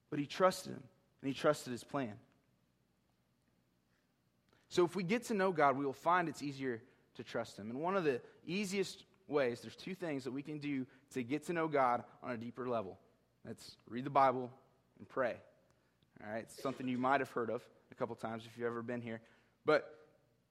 But 0.10 0.20
he 0.20 0.26
trusted 0.26 0.74
him, 0.74 0.84
and 1.22 1.34
he 1.34 1.34
trusted 1.34 1.72
his 1.72 1.84
plan. 1.84 2.14
So 4.70 4.86
if 4.86 4.96
we 4.96 5.04
get 5.04 5.24
to 5.26 5.34
know 5.34 5.52
God, 5.52 5.78
we 5.78 5.86
will 5.86 5.94
find 5.94 6.28
it's 6.30 6.44
easier 6.44 6.82
to 7.16 7.24
trust 7.24 7.58
him. 7.58 7.70
And 7.70 7.80
one 7.80 7.96
of 7.96 8.04
the 8.04 8.22
easiest 8.46 9.04
ways, 9.30 9.62
there's 9.62 9.76
two 9.76 9.96
things 9.96 10.24
that 10.24 10.32
we 10.32 10.42
can 10.42 10.60
do 10.60 10.86
to 11.14 11.24
get 11.24 11.46
to 11.48 11.54
know 11.54 11.68
God 11.68 12.04
on 12.24 12.32
a 12.32 12.38
deeper 12.38 12.68
level. 12.68 12.98
That's 13.46 13.78
read 13.88 14.06
the 14.06 14.10
Bible 14.10 14.52
and 14.98 15.08
pray. 15.08 15.36
All 16.24 16.32
right, 16.32 16.40
it's 16.44 16.62
something 16.62 16.88
you 16.88 16.98
might 16.98 17.22
have 17.22 17.32
heard 17.32 17.50
of 17.50 17.64
a 17.92 17.96
couple 17.96 18.16
times 18.16 18.46
if 18.46 18.58
you've 18.58 18.68
ever 18.68 18.82
been 18.82 19.02
here. 19.02 19.22
But 19.66 19.96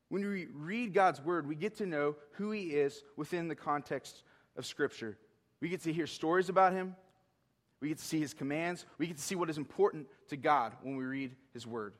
when 0.08 0.26
we 0.26 0.47
read 0.54 0.94
God's 0.94 1.20
word, 1.20 1.47
we 1.47 1.54
get 1.54 1.76
to 1.78 1.87
know 1.87 2.16
who 2.32 2.50
he 2.50 2.70
is 2.70 3.02
within 3.16 3.49
the 3.49 3.54
context 3.54 4.23
of 4.56 4.64
Scripture. 4.64 5.18
We 5.61 5.68
get 5.68 5.82
to 5.82 5.92
hear 5.92 6.06
stories 6.06 6.49
about 6.49 6.73
him. 6.73 6.97
We 7.80 7.88
get 7.88 7.99
to 7.99 8.04
see 8.04 8.18
his 8.18 8.35
commands. 8.35 8.87
We 8.97 9.06
get 9.06 9.16
to 9.18 9.23
see 9.23 9.35
what 9.35 9.50
is 9.50 9.58
important 9.58 10.06
to 10.28 10.37
God 10.37 10.73
when 10.82 10.97
we 10.97 11.04
read 11.04 11.37
his 11.52 11.66
word. 11.66 11.92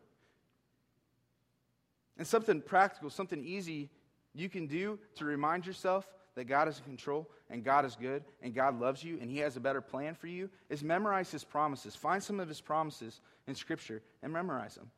And 2.17 2.27
something 2.27 2.61
practical, 2.61 3.11
something 3.11 3.45
easy 3.45 3.91
you 4.35 4.49
can 4.49 4.67
do 4.67 4.99
to 5.17 5.25
remind 5.25 5.67
yourself 5.67 6.09
that 6.39 6.45
God 6.45 6.69
is 6.69 6.79
in 6.79 6.85
control 6.85 7.29
and 7.51 7.65
God 7.65 7.85
is 7.85 7.97
good 7.97 8.23
and 8.43 8.55
God 8.55 8.79
loves 8.79 9.03
you 9.03 9.19
and 9.21 9.29
He 9.29 9.39
has 9.39 9.57
a 9.57 9.61
better 9.61 9.81
plan 9.81 10.15
for 10.15 10.29
you 10.29 10.49
is 10.71 10.85
memorize 10.85 11.33
His 11.33 11.43
promises. 11.43 11.97
Find 11.97 12.23
some 12.23 12.39
of 12.39 12.49
His 12.49 12.61
promises 12.61 13.21
in 13.49 13.57
Scripture 13.57 14.03
and 14.23 14.33
memorize 14.33 14.77
them. 14.77 14.89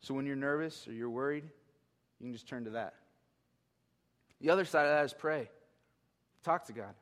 So 0.00 0.14
when 0.14 0.26
you're 0.26 0.34
nervous 0.34 0.88
or 0.88 0.92
you're 0.92 1.08
worried, 1.08 1.44
you 2.18 2.26
can 2.26 2.32
just 2.32 2.48
turn 2.48 2.64
to 2.64 2.70
that. 2.70 2.94
The 4.40 4.50
other 4.50 4.64
side 4.64 4.84
of 4.84 4.90
that 4.90 5.04
is 5.04 5.12
pray. 5.12 5.48
Talk 6.42 6.66
to 6.66 6.72
God. 6.72 6.94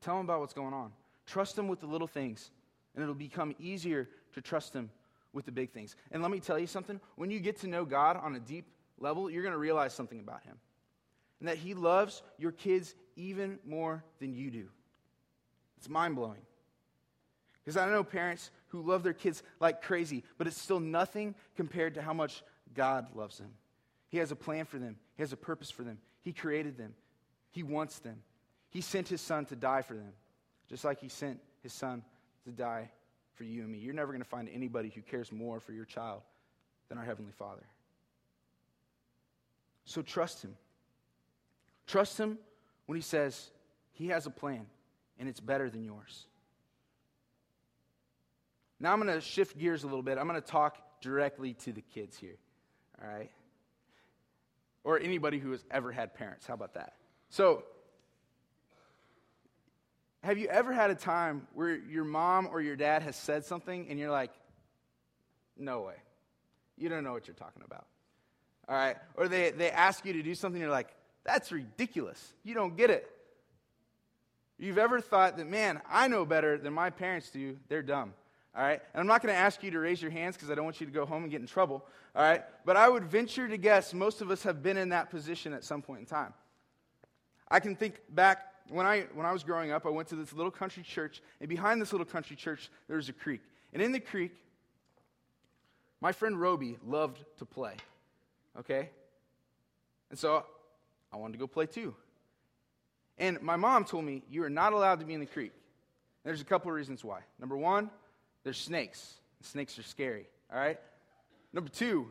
Tell 0.00 0.18
Him 0.18 0.24
about 0.24 0.40
what's 0.40 0.54
going 0.54 0.74
on. 0.74 0.90
Trust 1.26 1.56
Him 1.56 1.68
with 1.68 1.78
the 1.78 1.86
little 1.86 2.08
things, 2.08 2.50
and 2.96 3.02
it'll 3.02 3.14
become 3.14 3.54
easier 3.60 4.08
to 4.32 4.40
trust 4.40 4.74
Him 4.74 4.90
with 5.32 5.44
the 5.44 5.52
big 5.52 5.70
things. 5.70 5.94
And 6.10 6.20
let 6.20 6.32
me 6.32 6.40
tell 6.40 6.58
you 6.58 6.66
something 6.66 7.00
when 7.14 7.30
you 7.30 7.38
get 7.38 7.60
to 7.60 7.68
know 7.68 7.84
God 7.84 8.16
on 8.16 8.34
a 8.34 8.40
deep 8.40 8.66
level, 8.98 9.30
you're 9.30 9.42
going 9.42 9.52
to 9.52 9.58
realize 9.58 9.94
something 9.94 10.18
about 10.18 10.42
Him. 10.42 10.56
And 11.42 11.48
that 11.48 11.58
He 11.58 11.74
loves 11.74 12.22
your 12.38 12.52
kids 12.52 12.94
even 13.16 13.58
more 13.66 14.04
than 14.20 14.32
you 14.32 14.48
do. 14.48 14.68
It's 15.76 15.88
mind 15.88 16.14
blowing. 16.14 16.38
Because 17.64 17.76
I 17.76 17.90
know 17.90 18.04
parents 18.04 18.52
who 18.68 18.80
love 18.80 19.02
their 19.02 19.12
kids 19.12 19.42
like 19.58 19.82
crazy, 19.82 20.22
but 20.38 20.46
it's 20.46 20.60
still 20.60 20.78
nothing 20.78 21.34
compared 21.56 21.94
to 21.94 22.02
how 22.02 22.12
much 22.12 22.44
God 22.74 23.08
loves 23.16 23.38
them. 23.38 23.50
He 24.08 24.18
has 24.18 24.30
a 24.30 24.36
plan 24.36 24.66
for 24.66 24.78
them, 24.78 24.94
He 25.16 25.22
has 25.24 25.32
a 25.32 25.36
purpose 25.36 25.68
for 25.68 25.82
them. 25.82 25.98
He 26.20 26.32
created 26.32 26.78
them, 26.78 26.94
He 27.50 27.64
wants 27.64 27.98
them. 27.98 28.22
He 28.70 28.80
sent 28.80 29.08
His 29.08 29.20
Son 29.20 29.44
to 29.46 29.56
die 29.56 29.82
for 29.82 29.94
them, 29.94 30.12
just 30.70 30.84
like 30.84 31.00
He 31.00 31.08
sent 31.08 31.40
His 31.64 31.72
Son 31.72 32.04
to 32.44 32.52
die 32.52 32.88
for 33.34 33.42
you 33.42 33.62
and 33.62 33.72
me. 33.72 33.78
You're 33.78 33.94
never 33.94 34.12
going 34.12 34.22
to 34.22 34.28
find 34.28 34.48
anybody 34.48 34.92
who 34.94 35.02
cares 35.02 35.32
more 35.32 35.58
for 35.58 35.72
your 35.72 35.86
child 35.86 36.22
than 36.88 36.98
our 36.98 37.04
Heavenly 37.04 37.32
Father. 37.32 37.66
So 39.86 40.02
trust 40.02 40.44
Him. 40.44 40.54
Trust 41.86 42.18
Him 42.18 42.38
when 42.86 42.96
He 42.96 43.02
says 43.02 43.50
He 43.92 44.08
has 44.08 44.26
a 44.26 44.30
plan 44.30 44.66
and 45.18 45.28
it's 45.28 45.40
better 45.40 45.70
than 45.70 45.84
yours. 45.84 46.26
Now 48.80 48.92
I'm 48.92 49.00
going 49.00 49.14
to 49.14 49.20
shift 49.20 49.56
gears 49.56 49.84
a 49.84 49.86
little 49.86 50.02
bit. 50.02 50.18
I'm 50.18 50.26
going 50.26 50.40
to 50.40 50.46
talk 50.46 50.76
directly 51.00 51.54
to 51.54 51.72
the 51.72 51.80
kids 51.80 52.16
here. 52.16 52.36
All 53.00 53.08
right? 53.08 53.30
Or 54.82 54.98
anybody 54.98 55.38
who 55.38 55.52
has 55.52 55.64
ever 55.70 55.92
had 55.92 56.14
parents. 56.14 56.46
How 56.46 56.54
about 56.54 56.74
that? 56.74 56.94
So, 57.30 57.62
have 60.24 60.38
you 60.38 60.48
ever 60.48 60.72
had 60.72 60.90
a 60.90 60.96
time 60.96 61.46
where 61.54 61.76
your 61.76 62.04
mom 62.04 62.48
or 62.50 62.60
your 62.60 62.74
dad 62.76 63.02
has 63.02 63.14
said 63.14 63.44
something 63.44 63.86
and 63.88 63.98
you're 63.98 64.10
like, 64.10 64.32
no 65.56 65.82
way. 65.82 65.94
You 66.76 66.88
don't 66.88 67.04
know 67.04 67.12
what 67.12 67.28
you're 67.28 67.36
talking 67.36 67.62
about. 67.64 67.86
All 68.68 68.74
right? 68.74 68.96
Or 69.14 69.28
they, 69.28 69.50
they 69.50 69.70
ask 69.70 70.04
you 70.04 70.14
to 70.14 70.22
do 70.22 70.34
something, 70.34 70.60
you're 70.60 70.70
like, 70.70 70.88
that's 71.24 71.52
ridiculous. 71.52 72.32
You 72.42 72.54
don't 72.54 72.76
get 72.76 72.90
it. 72.90 73.08
You've 74.58 74.78
ever 74.78 75.00
thought 75.00 75.36
that, 75.38 75.48
man, 75.48 75.80
I 75.90 76.08
know 76.08 76.24
better 76.24 76.58
than 76.58 76.72
my 76.72 76.90
parents 76.90 77.30
do. 77.30 77.56
They're 77.68 77.82
dumb. 77.82 78.14
All 78.54 78.62
right? 78.62 78.80
And 78.92 79.00
I'm 79.00 79.06
not 79.06 79.22
going 79.22 79.34
to 79.34 79.38
ask 79.38 79.62
you 79.62 79.70
to 79.70 79.78
raise 79.78 80.00
your 80.00 80.10
hands 80.10 80.36
because 80.36 80.50
I 80.50 80.54
don't 80.54 80.64
want 80.64 80.80
you 80.80 80.86
to 80.86 80.92
go 80.92 81.06
home 81.06 81.22
and 81.22 81.32
get 81.32 81.40
in 81.40 81.46
trouble. 81.46 81.84
All 82.14 82.22
right? 82.22 82.42
But 82.64 82.76
I 82.76 82.88
would 82.88 83.04
venture 83.04 83.48
to 83.48 83.56
guess 83.56 83.94
most 83.94 84.20
of 84.20 84.30
us 84.30 84.42
have 84.42 84.62
been 84.62 84.76
in 84.76 84.90
that 84.90 85.10
position 85.10 85.52
at 85.52 85.64
some 85.64 85.82
point 85.82 86.00
in 86.00 86.06
time. 86.06 86.34
I 87.48 87.60
can 87.60 87.74
think 87.74 88.00
back 88.10 88.46
when 88.68 88.86
I, 88.86 89.06
when 89.14 89.26
I 89.26 89.32
was 89.32 89.42
growing 89.42 89.72
up, 89.72 89.86
I 89.86 89.90
went 89.90 90.08
to 90.08 90.16
this 90.16 90.32
little 90.32 90.50
country 90.50 90.82
church, 90.82 91.22
and 91.40 91.48
behind 91.48 91.80
this 91.80 91.92
little 91.92 92.06
country 92.06 92.36
church, 92.36 92.70
there 92.88 92.96
was 92.96 93.08
a 93.08 93.12
creek. 93.12 93.40
And 93.72 93.82
in 93.82 93.92
the 93.92 94.00
creek, 94.00 94.32
my 96.00 96.12
friend 96.12 96.40
Roby 96.40 96.78
loved 96.86 97.24
to 97.38 97.44
play. 97.44 97.74
Okay? 98.58 98.90
And 100.10 100.18
so 100.18 100.44
I 101.12 101.16
wanted 101.16 101.34
to 101.34 101.38
go 101.38 101.46
play 101.46 101.66
too. 101.66 101.94
And 103.18 103.40
my 103.42 103.56
mom 103.56 103.84
told 103.84 104.04
me, 104.04 104.22
You 104.28 104.44
are 104.44 104.50
not 104.50 104.72
allowed 104.72 105.00
to 105.00 105.06
be 105.06 105.14
in 105.14 105.20
the 105.20 105.26
creek. 105.26 105.52
And 105.52 106.30
there's 106.30 106.40
a 106.40 106.44
couple 106.44 106.70
of 106.70 106.76
reasons 106.76 107.04
why. 107.04 107.20
Number 107.38 107.56
one, 107.56 107.90
there's 108.44 108.58
snakes. 108.58 109.14
Snakes 109.42 109.78
are 109.78 109.82
scary, 109.82 110.26
all 110.52 110.58
right? 110.58 110.78
Number 111.52 111.68
two, 111.68 112.10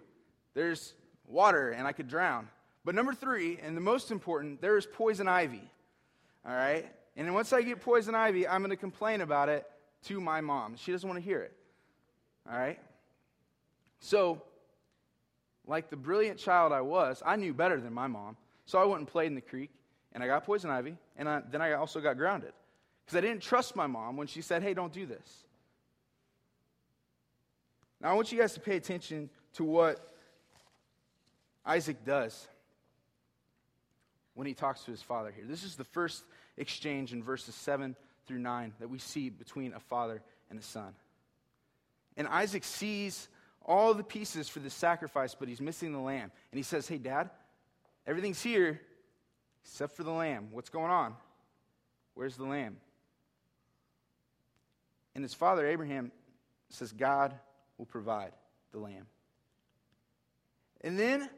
there's 0.54 0.94
water 1.28 1.72
and 1.72 1.88
I 1.88 1.92
could 1.94 2.08
drown. 2.08 2.48
But 2.84 2.96
number 2.96 3.14
three, 3.14 3.60
and 3.62 3.76
the 3.78 3.82
most 3.82 4.12
important, 4.12 4.62
there 4.62 4.78
is 4.78 4.86
poison 4.86 5.28
ivy, 5.28 5.62
all 6.46 6.54
right? 6.54 6.86
And 7.16 7.34
once 7.34 7.54
I 7.54 7.62
get 7.62 7.82
poison 7.82 8.16
ivy, 8.16 8.48
I'm 8.48 8.62
going 8.62 8.72
to 8.72 8.76
complain 8.76 9.22
about 9.22 9.50
it 9.50 9.66
to 10.06 10.20
my 10.20 10.42
mom. 10.42 10.76
She 10.76 10.92
doesn't 10.92 11.08
want 11.08 11.22
to 11.22 11.26
hear 11.26 11.42
it, 11.42 11.54
all 12.50 12.58
right? 12.58 12.80
So, 14.00 14.42
like 15.68 15.90
the 15.90 15.96
brilliant 15.96 16.40
child 16.40 16.74
I 16.74 16.82
was, 16.82 17.22
I 17.26 17.36
knew 17.36 17.54
better 17.54 17.80
than 17.80 17.94
my 17.94 18.08
mom. 18.08 18.36
So 18.72 18.80
I 18.80 18.86
went 18.86 19.00
and 19.00 19.08
played 19.08 19.28
in 19.28 19.36
the 19.36 19.42
creek, 19.42 19.70
and 20.14 20.24
I 20.24 20.28
got 20.28 20.46
poison 20.46 20.70
ivy, 20.70 20.96
and 21.18 21.28
I, 21.28 21.42
then 21.52 21.62
I 21.62 21.74
also 21.74 22.00
got 22.00 22.16
grounded. 22.16 22.54
Because 23.04 23.18
I 23.18 23.20
didn't 23.20 23.42
trust 23.42 23.76
my 23.76 23.86
mom 23.86 24.16
when 24.16 24.28
she 24.28 24.42
said, 24.42 24.64
hey, 24.64 24.74
don't 24.74 24.94
do 24.94 25.06
this. 25.06 25.44
Now, 28.00 28.12
I 28.12 28.14
want 28.14 28.32
you 28.32 28.40
guys 28.40 28.54
to 28.54 28.62
pay 28.62 28.78
attention 28.78 29.30
to 29.56 29.66
what 29.66 30.00
Isaac 31.66 32.06
does 32.06 32.48
when 34.36 34.48
he 34.48 34.54
talks 34.54 34.86
to 34.86 34.92
his 34.92 35.02
father 35.02 35.34
here. 35.36 35.44
This 35.46 35.66
is 35.66 35.76
the 35.76 35.84
first 35.84 36.24
exchange 36.56 37.12
in 37.12 37.22
verses 37.22 37.56
7 37.56 37.94
through 38.26 38.40
9 38.40 38.72
that 38.80 38.90
we 38.90 39.00
see 39.00 39.30
between 39.30 39.74
a 39.74 39.82
father 39.82 40.22
and 40.50 40.58
a 40.58 40.64
son. 40.64 40.94
And 42.16 42.26
Isaac 42.26 42.64
sees 42.64 43.28
all 43.66 43.94
the 43.94 44.02
pieces 44.02 44.48
for 44.48 44.60
the 44.60 44.70
sacrifice, 44.70 45.36
but 45.36 45.50
he's 45.50 45.60
missing 45.60 45.92
the 45.92 46.00
lamb. 46.00 46.32
And 46.54 46.58
he 46.58 46.64
says, 46.64 46.88
Hey, 46.88 47.00
Dad, 47.00 47.32
everything's 48.08 48.42
here 48.42 48.82
except 49.64 49.96
for 49.96 50.04
the 50.04 50.12
lamb. 50.12 50.48
What's 50.52 50.70
going 50.70 50.92
on? 50.92 51.16
Where's 52.14 52.36
the 52.36 52.46
lamb? 52.46 52.78
And 55.16 55.24
his 55.24 55.34
father, 55.34 55.68
Abraham, 55.68 56.12
says, 56.70 56.92
God 56.92 57.34
will 57.78 57.86
provide 57.86 58.32
the 58.72 58.80
lamb. 58.80 59.06
And 60.82 60.98
then 60.98 61.30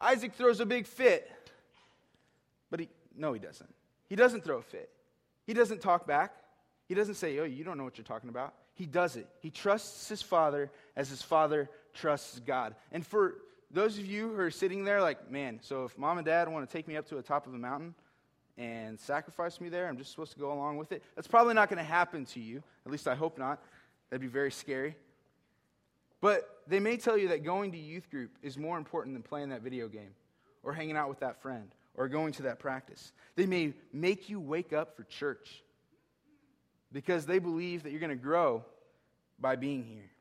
Isaac 0.00 0.34
throws 0.34 0.60
a 0.60 0.66
big 0.66 0.86
fit. 0.86 1.30
But 2.70 2.80
he, 2.80 2.88
no, 3.16 3.32
he 3.32 3.40
doesn't. 3.40 3.72
He 4.08 4.16
doesn't 4.16 4.44
throw 4.44 4.58
a 4.58 4.62
fit. 4.62 4.90
He 5.46 5.54
doesn't 5.54 5.80
talk 5.80 6.06
back. 6.06 6.34
He 6.88 6.94
doesn't 6.94 7.14
say, 7.14 7.38
oh, 7.38 7.44
you 7.44 7.64
don't 7.64 7.78
know 7.78 7.84
what 7.84 7.98
you're 7.98 8.04
talking 8.04 8.28
about. 8.28 8.54
He 8.74 8.86
does 8.86 9.16
it. 9.16 9.28
He 9.40 9.50
trusts 9.50 10.08
his 10.08 10.22
father 10.22 10.70
as 10.96 11.08
his 11.08 11.22
father 11.22 11.70
trusts 11.94 12.40
God. 12.40 12.74
And 12.90 13.06
for 13.06 13.36
those 13.72 13.98
of 13.98 14.06
you 14.06 14.28
who 14.28 14.40
are 14.40 14.50
sitting 14.50 14.84
there 14.84 15.00
like, 15.00 15.30
man, 15.30 15.58
so 15.62 15.84
if 15.84 15.96
mom 15.96 16.18
and 16.18 16.26
dad 16.26 16.48
want 16.48 16.68
to 16.68 16.72
take 16.72 16.86
me 16.86 16.96
up 16.96 17.08
to 17.08 17.14
the 17.14 17.22
top 17.22 17.46
of 17.46 17.54
a 17.54 17.58
mountain 17.58 17.94
and 18.58 18.98
sacrifice 19.00 19.60
me 19.60 19.68
there. 19.68 19.88
I'm 19.88 19.96
just 19.96 20.10
supposed 20.10 20.32
to 20.32 20.38
go 20.38 20.52
along 20.52 20.76
with 20.76 20.92
it. 20.92 21.02
That's 21.16 21.28
probably 21.28 21.54
not 21.54 21.68
going 21.68 21.78
to 21.78 21.84
happen 21.84 22.24
to 22.26 22.40
you. 22.40 22.62
At 22.84 22.92
least 22.92 23.08
I 23.08 23.14
hope 23.14 23.38
not. 23.38 23.62
That'd 24.10 24.20
be 24.20 24.28
very 24.28 24.50
scary. 24.50 24.94
But 26.20 26.62
they 26.68 26.78
may 26.78 26.96
tell 26.96 27.16
you 27.18 27.28
that 27.28 27.42
going 27.44 27.72
to 27.72 27.78
youth 27.78 28.10
group 28.10 28.30
is 28.42 28.56
more 28.56 28.78
important 28.78 29.14
than 29.14 29.22
playing 29.22 29.48
that 29.48 29.62
video 29.62 29.88
game 29.88 30.14
or 30.62 30.72
hanging 30.72 30.96
out 30.96 31.08
with 31.08 31.20
that 31.20 31.40
friend 31.42 31.74
or 31.94 32.08
going 32.08 32.32
to 32.34 32.42
that 32.42 32.58
practice. 32.58 33.12
They 33.34 33.46
may 33.46 33.74
make 33.92 34.28
you 34.28 34.38
wake 34.38 34.72
up 34.72 34.96
for 34.96 35.04
church 35.04 35.62
because 36.92 37.26
they 37.26 37.38
believe 37.38 37.82
that 37.82 37.90
you're 37.90 38.00
going 38.00 38.10
to 38.10 38.16
grow 38.16 38.64
by 39.40 39.56
being 39.56 39.82
here. 39.82 40.11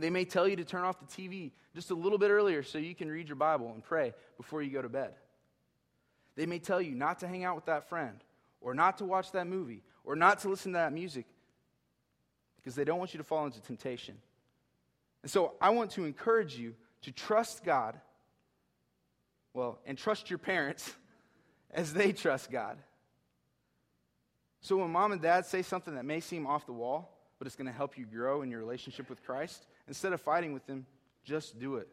They 0.00 0.10
may 0.10 0.24
tell 0.24 0.48
you 0.48 0.56
to 0.56 0.64
turn 0.64 0.84
off 0.84 0.98
the 0.98 1.06
TV 1.06 1.52
just 1.74 1.90
a 1.90 1.94
little 1.94 2.18
bit 2.18 2.30
earlier 2.30 2.62
so 2.62 2.78
you 2.78 2.94
can 2.94 3.10
read 3.10 3.28
your 3.28 3.36
Bible 3.36 3.70
and 3.72 3.84
pray 3.84 4.14
before 4.36 4.62
you 4.62 4.70
go 4.70 4.82
to 4.82 4.88
bed. 4.88 5.12
They 6.36 6.46
may 6.46 6.58
tell 6.58 6.80
you 6.80 6.94
not 6.94 7.20
to 7.20 7.28
hang 7.28 7.44
out 7.44 7.54
with 7.54 7.66
that 7.66 7.88
friend, 7.88 8.16
or 8.60 8.74
not 8.74 8.98
to 8.98 9.04
watch 9.04 9.32
that 9.32 9.46
movie, 9.46 9.82
or 10.04 10.16
not 10.16 10.40
to 10.40 10.48
listen 10.48 10.72
to 10.72 10.78
that 10.78 10.92
music 10.92 11.26
because 12.56 12.74
they 12.74 12.84
don't 12.84 12.98
want 12.98 13.12
you 13.14 13.18
to 13.18 13.24
fall 13.24 13.44
into 13.44 13.60
temptation. 13.60 14.16
And 15.22 15.30
so 15.30 15.54
I 15.60 15.70
want 15.70 15.90
to 15.92 16.04
encourage 16.04 16.56
you 16.56 16.74
to 17.02 17.12
trust 17.12 17.64
God, 17.64 17.98
well, 19.54 19.78
and 19.86 19.98
trust 19.98 20.30
your 20.30 20.38
parents 20.38 20.92
as 21.70 21.92
they 21.92 22.12
trust 22.12 22.50
God. 22.50 22.78
So 24.60 24.76
when 24.78 24.90
mom 24.90 25.12
and 25.12 25.20
dad 25.20 25.46
say 25.46 25.62
something 25.62 25.94
that 25.94 26.04
may 26.04 26.20
seem 26.20 26.46
off 26.46 26.66
the 26.66 26.72
wall, 26.72 27.16
but 27.38 27.46
it's 27.46 27.56
going 27.56 27.66
to 27.66 27.72
help 27.72 27.96
you 27.96 28.04
grow 28.04 28.42
in 28.42 28.50
your 28.50 28.60
relationship 28.60 29.08
with 29.08 29.24
Christ, 29.24 29.66
instead 29.90 30.12
of 30.12 30.20
fighting 30.20 30.52
with 30.52 30.64
them, 30.66 30.86
just 31.24 31.58
do 31.58 31.74
it. 31.74 31.88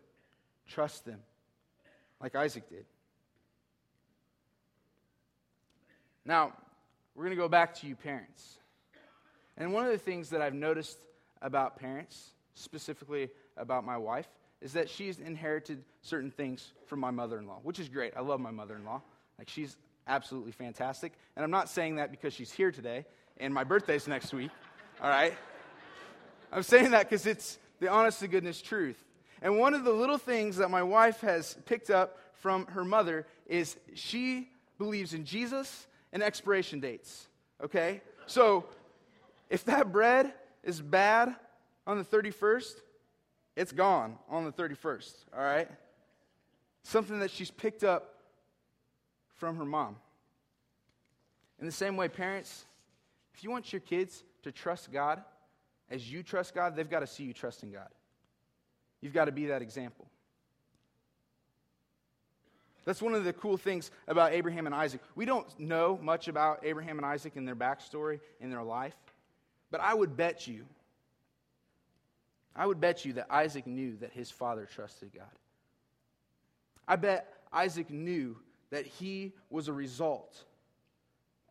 Trust 0.67 1.03
them, 1.03 1.19
like 2.21 2.35
Isaac 2.35 2.69
did. 2.69 2.85
Now, 6.23 6.53
we're 7.15 7.23
going 7.23 7.35
to 7.35 7.41
go 7.41 7.49
back 7.49 7.73
to 7.79 7.87
you 7.87 7.95
parents. 7.95 8.59
And 9.57 9.73
one 9.73 9.83
of 9.83 9.91
the 9.91 9.97
things 9.97 10.29
that 10.29 10.43
I've 10.43 10.53
noticed 10.53 10.99
about 11.41 11.79
parents, 11.79 12.33
specifically 12.53 13.29
about 13.57 13.83
my 13.83 13.97
wife, 13.97 14.27
is 14.61 14.73
that 14.73 14.89
she's 14.89 15.19
inherited 15.19 15.83
certain 16.03 16.29
things 16.29 16.73
from 16.85 16.99
my 16.99 17.09
mother 17.09 17.39
in 17.39 17.47
law, 17.47 17.59
which 17.63 17.79
is 17.79 17.89
great. 17.89 18.13
I 18.15 18.21
love 18.21 18.39
my 18.39 18.51
mother 18.51 18.75
in 18.75 18.85
law. 18.85 19.01
Like, 19.39 19.49
she's 19.49 19.75
absolutely 20.07 20.51
fantastic. 20.51 21.13
And 21.35 21.43
I'm 21.43 21.51
not 21.51 21.67
saying 21.67 21.95
that 21.95 22.11
because 22.11 22.33
she's 22.33 22.51
here 22.51 22.71
today 22.71 23.05
and 23.37 23.51
my 23.51 23.63
birthday's 23.63 24.07
next 24.07 24.33
week, 24.35 24.51
all 25.01 25.09
right? 25.09 25.33
I'm 26.51 26.63
saying 26.63 26.91
that 26.91 27.09
because 27.09 27.25
it's 27.25 27.57
the 27.79 27.89
honest 27.89 28.19
to 28.19 28.27
goodness 28.27 28.61
truth. 28.61 28.97
And 29.41 29.57
one 29.57 29.73
of 29.73 29.83
the 29.83 29.91
little 29.91 30.17
things 30.17 30.57
that 30.57 30.69
my 30.69 30.83
wife 30.83 31.21
has 31.21 31.55
picked 31.65 31.89
up 31.89 32.17
from 32.33 32.65
her 32.67 32.83
mother 32.83 33.25
is 33.45 33.77
she 33.93 34.49
believes 34.77 35.13
in 35.13 35.25
Jesus 35.25 35.87
and 36.11 36.23
expiration 36.23 36.79
dates, 36.79 37.27
okay? 37.63 38.01
So 38.25 38.65
if 39.49 39.65
that 39.65 39.91
bread 39.91 40.33
is 40.63 40.81
bad 40.81 41.35
on 41.85 41.97
the 41.97 42.03
31st, 42.03 42.73
it's 43.55 43.71
gone 43.71 44.17
on 44.29 44.45
the 44.45 44.51
31st, 44.51 45.13
all 45.35 45.43
right? 45.43 45.69
Something 46.83 47.19
that 47.19 47.31
she's 47.31 47.51
picked 47.51 47.83
up 47.83 48.15
from 49.35 49.57
her 49.57 49.65
mom. 49.65 49.97
In 51.59 51.65
the 51.65 51.71
same 51.71 51.97
way, 51.97 52.07
parents, 52.07 52.65
if 53.33 53.43
you 53.43 53.49
want 53.49 53.71
your 53.71 53.79
kids 53.81 54.23
to 54.43 54.51
trust 54.51 54.91
God 54.91 55.23
as 55.89 56.11
you 56.11 56.23
trust 56.23 56.53
God, 56.53 56.75
they've 56.75 56.89
got 56.89 56.99
to 56.99 57.07
see 57.07 57.23
you 57.23 57.33
trusting 57.33 57.71
God. 57.71 57.89
You've 59.01 59.13
got 59.13 59.25
to 59.25 59.31
be 59.31 59.47
that 59.47 59.61
example. 59.61 60.07
That's 62.85 63.01
one 63.01 63.13
of 63.13 63.25
the 63.25 63.33
cool 63.33 63.57
things 63.57 63.91
about 64.07 64.31
Abraham 64.31 64.65
and 64.65 64.73
Isaac. 64.73 65.01
We 65.15 65.25
don't 65.25 65.47
know 65.59 65.99
much 66.01 66.29
about 66.29 66.61
Abraham 66.63 66.97
and 66.97 67.05
Isaac 67.05 67.35
and 67.35 67.45
their 67.45 67.55
backstory 67.55 68.21
in 68.39 68.49
their 68.49 68.63
life, 68.63 68.95
but 69.69 69.81
I 69.81 69.93
would 69.93 70.15
bet 70.15 70.47
you, 70.47 70.65
I 72.55 72.65
would 72.65 72.79
bet 72.79 73.03
you 73.03 73.13
that 73.13 73.27
Isaac 73.29 73.67
knew 73.67 73.97
that 73.97 74.13
his 74.13 74.31
father 74.31 74.65
trusted 74.65 75.11
God. 75.13 75.25
I 76.87 76.95
bet 76.95 77.33
Isaac 77.51 77.89
knew 77.89 78.37
that 78.69 78.85
he 78.85 79.33
was 79.49 79.67
a 79.67 79.73
result 79.73 80.43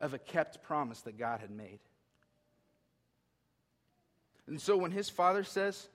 of 0.01 0.15
a 0.15 0.19
kept 0.19 0.63
promise 0.63 1.03
that 1.03 1.19
God 1.19 1.41
had 1.41 1.51
made. 1.51 1.81
And 4.47 4.61
so 4.61 4.77
when 4.77 4.91
his 4.91 5.09
father 5.09 5.45
says, 5.45 5.89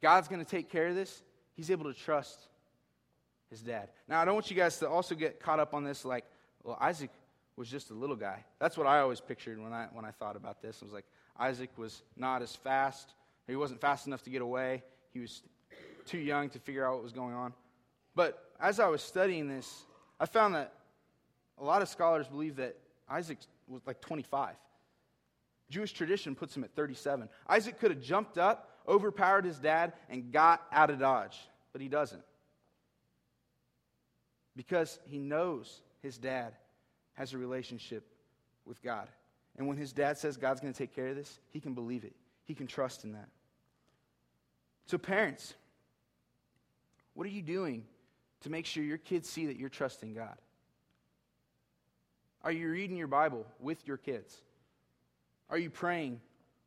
God's 0.00 0.28
going 0.28 0.44
to 0.44 0.50
take 0.50 0.70
care 0.70 0.86
of 0.88 0.94
this, 0.94 1.22
he's 1.54 1.70
able 1.70 1.92
to 1.92 1.98
trust 1.98 2.38
his 3.50 3.60
dad. 3.60 3.88
Now, 4.08 4.20
I 4.20 4.24
don't 4.24 4.34
want 4.34 4.50
you 4.50 4.56
guys 4.56 4.78
to 4.78 4.88
also 4.88 5.14
get 5.14 5.40
caught 5.40 5.60
up 5.60 5.74
on 5.74 5.84
this 5.84 6.04
like, 6.04 6.24
well, 6.62 6.78
Isaac 6.80 7.10
was 7.56 7.68
just 7.68 7.90
a 7.90 7.94
little 7.94 8.16
guy. 8.16 8.44
That's 8.58 8.76
what 8.76 8.86
I 8.86 9.00
always 9.00 9.20
pictured 9.20 9.60
when 9.60 9.72
I, 9.72 9.88
when 9.92 10.04
I 10.04 10.10
thought 10.10 10.36
about 10.36 10.62
this. 10.62 10.78
I 10.82 10.84
was 10.84 10.94
like, 10.94 11.06
Isaac 11.38 11.70
was 11.76 12.02
not 12.16 12.42
as 12.42 12.54
fast. 12.54 13.14
He 13.46 13.56
wasn't 13.56 13.80
fast 13.80 14.06
enough 14.06 14.22
to 14.24 14.30
get 14.30 14.42
away. 14.42 14.82
He 15.12 15.20
was 15.20 15.42
too 16.06 16.18
young 16.18 16.48
to 16.50 16.58
figure 16.58 16.86
out 16.86 16.94
what 16.94 17.02
was 17.02 17.12
going 17.12 17.34
on. 17.34 17.52
But 18.14 18.52
as 18.60 18.80
I 18.80 18.88
was 18.88 19.02
studying 19.02 19.48
this, 19.48 19.84
I 20.20 20.26
found 20.26 20.54
that 20.54 20.72
a 21.58 21.64
lot 21.64 21.82
of 21.82 21.88
scholars 21.88 22.26
believe 22.28 22.56
that 22.56 22.76
Isaac 23.08 23.38
was 23.68 23.82
like 23.86 24.00
25. 24.00 24.54
Jewish 25.70 25.92
tradition 25.92 26.34
puts 26.34 26.56
him 26.56 26.64
at 26.64 26.74
37. 26.74 27.28
Isaac 27.48 27.78
could 27.78 27.90
have 27.90 28.00
jumped 28.00 28.38
up, 28.38 28.70
overpowered 28.88 29.44
his 29.44 29.58
dad, 29.58 29.92
and 30.08 30.32
got 30.32 30.62
out 30.72 30.90
of 30.90 30.98
Dodge, 30.98 31.38
but 31.72 31.82
he 31.82 31.88
doesn't. 31.88 32.22
Because 34.56 34.98
he 35.04 35.18
knows 35.18 35.82
his 36.02 36.16
dad 36.18 36.54
has 37.14 37.34
a 37.34 37.38
relationship 37.38 38.04
with 38.64 38.82
God. 38.82 39.08
And 39.56 39.66
when 39.66 39.76
his 39.76 39.92
dad 39.92 40.18
says 40.18 40.36
God's 40.36 40.60
going 40.60 40.72
to 40.72 40.78
take 40.78 40.94
care 40.94 41.08
of 41.08 41.16
this, 41.16 41.38
he 41.50 41.60
can 41.60 41.74
believe 41.74 42.04
it. 42.04 42.14
He 42.44 42.54
can 42.54 42.66
trust 42.66 43.04
in 43.04 43.12
that. 43.12 43.28
So, 44.86 44.96
parents, 44.96 45.54
what 47.12 47.26
are 47.26 47.30
you 47.30 47.42
doing 47.42 47.84
to 48.42 48.50
make 48.50 48.64
sure 48.64 48.82
your 48.82 48.96
kids 48.96 49.28
see 49.28 49.46
that 49.46 49.56
you're 49.56 49.68
trusting 49.68 50.14
God? 50.14 50.36
Are 52.42 52.52
you 52.52 52.70
reading 52.70 52.96
your 52.96 53.08
Bible 53.08 53.44
with 53.60 53.86
your 53.86 53.96
kids? 53.96 54.34
Are 55.50 55.58
you 55.58 55.70
praying 55.70 56.20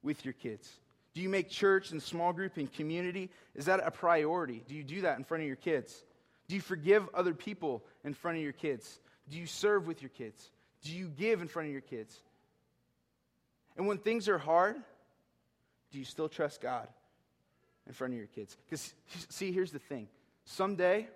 with 0.04 0.26
your 0.26 0.34
kids? 0.34 0.70
Do 1.14 1.22
you 1.22 1.30
make 1.30 1.50
church 1.50 1.92
and 1.92 2.02
small 2.02 2.34
group 2.34 2.58
and 2.58 2.72
community? 2.72 3.30
Is 3.54 3.66
that 3.66 3.82
a 3.86 3.92
priority? 3.92 4.64
Do 4.68 4.76
you 4.76 4.84
do 4.84 5.02
that 5.02 5.18
in 5.18 5.24
front 5.24 5.42
of 5.42 5.48
your 5.48 5.58
kids? 5.58 6.04
Do 6.48 6.56
you 6.56 6.62
forgive 6.62 7.08
other 7.14 7.34
people 7.34 7.84
in 8.04 8.14
front 8.14 8.38
of 8.38 8.44
your 8.44 8.54
kids? 8.54 9.00
Do 9.30 9.38
you 9.38 9.46
serve 9.46 9.88
with 9.88 10.02
your 10.02 10.10
kids? 10.10 10.52
Do 10.84 10.92
you 10.92 11.08
give 11.08 11.42
in 11.42 11.48
front 11.48 11.68
of 11.68 11.72
your 11.72 11.82
kids? 11.82 12.18
And 13.78 13.88
when 13.88 13.98
things 13.98 14.28
are 14.28 14.38
hard, 14.38 14.78
do 15.92 16.00
you 16.00 16.06
still 16.06 16.30
trust 16.30 16.62
God 16.62 16.88
in 17.88 17.94
front 17.94 18.14
of 18.14 18.18
your 18.18 18.28
kids? 18.28 18.58
Because, 18.66 18.94
see, 19.30 19.52
here's 19.52 19.72
the 19.72 19.80
thing 19.80 20.08
someday, 20.46 21.08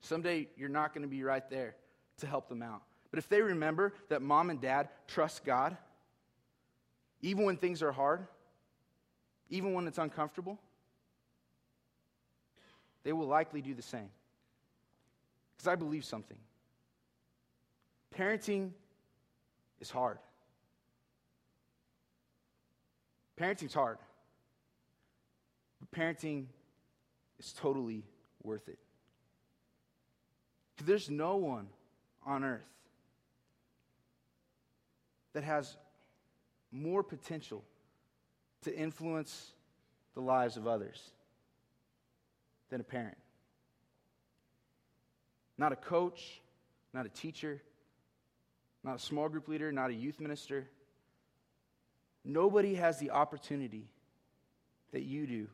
someday 0.00 0.48
you're 0.56 0.68
not 0.68 0.94
going 0.94 1.02
to 1.02 1.08
be 1.08 1.22
right 1.22 1.48
there 1.48 1.76
to 2.18 2.26
help 2.26 2.48
them 2.48 2.62
out. 2.62 2.82
But 3.10 3.18
if 3.18 3.28
they 3.28 3.42
remember 3.42 3.94
that 4.08 4.22
mom 4.22 4.50
and 4.50 4.60
dad 4.60 4.88
trust 5.06 5.44
God, 5.44 5.76
even 7.22 7.44
when 7.44 7.56
things 7.56 7.82
are 7.82 7.92
hard, 7.92 8.26
even 9.48 9.72
when 9.72 9.86
it's 9.86 9.98
uncomfortable, 9.98 10.58
they 13.04 13.12
will 13.12 13.26
likely 13.26 13.62
do 13.62 13.74
the 13.74 13.82
same. 13.82 14.10
Because 15.56 15.68
I 15.68 15.76
believe 15.76 16.04
something. 16.04 16.38
Parenting 18.16 18.70
is 19.80 19.90
hard. 19.90 20.18
Parenting's 23.38 23.74
hard. 23.74 23.98
But 25.80 25.98
parenting 25.98 26.46
is 27.38 27.52
totally 27.52 28.04
worth 28.42 28.68
it. 28.68 28.78
Because 30.74 30.86
there's 30.86 31.10
no 31.10 31.36
one 31.36 31.68
on 32.24 32.44
earth 32.44 32.60
that 35.32 35.44
has 35.44 35.76
more 36.72 37.02
potential 37.02 37.62
to 38.62 38.74
influence 38.74 39.52
the 40.14 40.20
lives 40.20 40.56
of 40.56 40.66
others 40.66 41.00
than 42.70 42.80
a 42.80 42.84
parent. 42.84 43.16
Not 45.58 45.72
a 45.72 45.76
coach, 45.76 46.40
not 46.94 47.06
a 47.06 47.10
teacher, 47.10 47.60
not 48.82 48.96
a 48.96 48.98
small 48.98 49.28
group 49.28 49.48
leader, 49.48 49.70
not 49.70 49.90
a 49.90 49.94
youth 49.94 50.18
minister. 50.20 50.66
Nobody 52.24 52.74
has 52.74 52.98
the 52.98 53.10
opportunity 53.10 53.88
that 54.92 55.02
you 55.02 55.26
do 55.26 55.46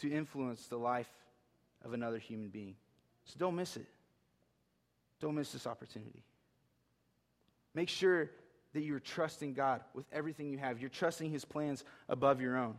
to 0.00 0.10
influence 0.10 0.66
the 0.66 0.76
life 0.76 1.10
of 1.84 1.92
another 1.92 2.18
human 2.18 2.48
being. 2.48 2.74
So 3.24 3.36
don't 3.38 3.56
miss 3.56 3.76
it. 3.76 3.86
Don't 5.20 5.34
miss 5.34 5.52
this 5.52 5.66
opportunity. 5.66 6.22
Make 7.74 7.88
sure 7.88 8.30
that 8.74 8.82
you're 8.82 9.00
trusting 9.00 9.54
God 9.54 9.80
with 9.94 10.04
everything 10.12 10.50
you 10.50 10.58
have. 10.58 10.80
You're 10.80 10.90
trusting 10.90 11.30
His 11.30 11.44
plans 11.44 11.84
above 12.08 12.40
your 12.40 12.56
own. 12.56 12.74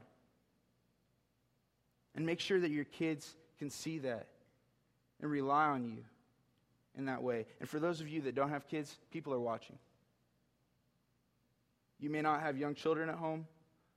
And 2.15 2.25
make 2.25 2.39
sure 2.39 2.59
that 2.59 2.69
your 2.69 2.85
kids 2.85 3.35
can 3.57 3.69
see 3.69 3.99
that 3.99 4.27
and 5.21 5.31
rely 5.31 5.65
on 5.65 5.85
you 5.85 6.03
in 6.97 7.05
that 7.05 7.23
way. 7.23 7.45
And 7.59 7.67
for 7.67 7.79
those 7.79 8.01
of 8.01 8.07
you 8.07 8.21
that 8.21 8.35
don't 8.35 8.49
have 8.49 8.67
kids, 8.67 8.97
people 9.11 9.33
are 9.33 9.39
watching. 9.39 9.77
You 11.99 12.09
may 12.09 12.21
not 12.21 12.41
have 12.41 12.57
young 12.57 12.75
children 12.75 13.09
at 13.09 13.15
home, 13.15 13.47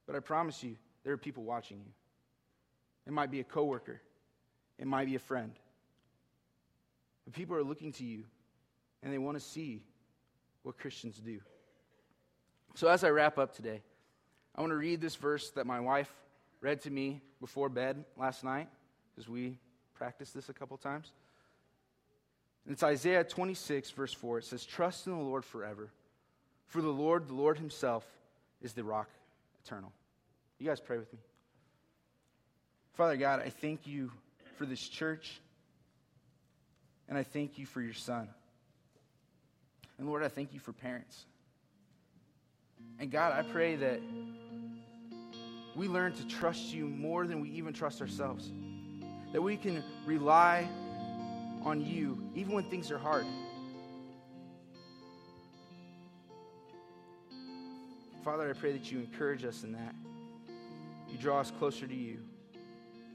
but 0.06 0.16
I 0.16 0.20
promise 0.20 0.62
you, 0.62 0.76
there 1.04 1.12
are 1.12 1.18
people 1.18 1.42
watching 1.42 1.78
you. 1.78 1.92
It 3.06 3.12
might 3.12 3.30
be 3.30 3.40
a 3.40 3.44
coworker, 3.44 4.00
it 4.78 4.86
might 4.86 5.06
be 5.06 5.16
a 5.16 5.20
friend. 5.20 5.52
But 7.24 7.34
people 7.34 7.56
are 7.56 7.64
looking 7.64 7.92
to 7.92 8.04
you 8.04 8.24
and 9.02 9.12
they 9.12 9.18
want 9.18 9.36
to 9.36 9.44
see 9.44 9.82
what 10.62 10.78
Christians 10.78 11.18
do. 11.18 11.40
So 12.78 12.86
as 12.86 13.02
I 13.02 13.08
wrap 13.08 13.38
up 13.38 13.56
today, 13.56 13.82
I 14.54 14.60
want 14.60 14.70
to 14.70 14.76
read 14.76 15.00
this 15.00 15.16
verse 15.16 15.50
that 15.56 15.66
my 15.66 15.80
wife 15.80 16.08
read 16.60 16.80
to 16.82 16.90
me 16.92 17.20
before 17.40 17.68
bed 17.68 18.04
last 18.16 18.44
night 18.44 18.68
because 19.10 19.28
we 19.28 19.58
practiced 19.94 20.32
this 20.32 20.48
a 20.48 20.52
couple 20.52 20.76
times. 20.76 21.10
And 22.64 22.72
it's 22.72 22.84
Isaiah 22.84 23.24
26, 23.24 23.90
verse 23.90 24.12
4. 24.14 24.38
It 24.38 24.44
says, 24.44 24.64
Trust 24.64 25.08
in 25.08 25.12
the 25.12 25.24
Lord 25.24 25.44
forever, 25.44 25.90
for 26.66 26.80
the 26.80 26.88
Lord, 26.88 27.26
the 27.26 27.34
Lord 27.34 27.58
Himself, 27.58 28.06
is 28.62 28.74
the 28.74 28.84
rock 28.84 29.08
eternal. 29.64 29.90
You 30.60 30.68
guys 30.68 30.78
pray 30.78 30.98
with 30.98 31.12
me. 31.12 31.18
Father 32.92 33.16
God, 33.16 33.42
I 33.44 33.48
thank 33.48 33.88
you 33.88 34.12
for 34.56 34.66
this 34.66 34.88
church, 34.88 35.40
and 37.08 37.18
I 37.18 37.24
thank 37.24 37.58
you 37.58 37.66
for 37.66 37.82
your 37.82 37.94
son. 37.94 38.28
And 39.98 40.06
Lord, 40.06 40.22
I 40.22 40.28
thank 40.28 40.54
you 40.54 40.60
for 40.60 40.72
parents. 40.72 41.26
And 42.98 43.10
God, 43.10 43.32
I 43.32 43.42
pray 43.42 43.76
that 43.76 44.00
we 45.76 45.86
learn 45.86 46.12
to 46.14 46.26
trust 46.26 46.74
you 46.74 46.86
more 46.86 47.26
than 47.26 47.40
we 47.40 47.50
even 47.50 47.72
trust 47.72 48.00
ourselves. 48.00 48.50
That 49.32 49.40
we 49.40 49.56
can 49.56 49.84
rely 50.04 50.68
on 51.62 51.80
you 51.80 52.30
even 52.34 52.52
when 52.52 52.64
things 52.64 52.90
are 52.90 52.98
hard. 52.98 53.26
Father, 58.24 58.50
I 58.50 58.52
pray 58.52 58.72
that 58.72 58.90
you 58.90 58.98
encourage 58.98 59.44
us 59.44 59.62
in 59.62 59.72
that. 59.72 59.94
You 61.08 61.16
draw 61.18 61.40
us 61.40 61.52
closer 61.58 61.86
to 61.86 61.94
you. 61.94 62.18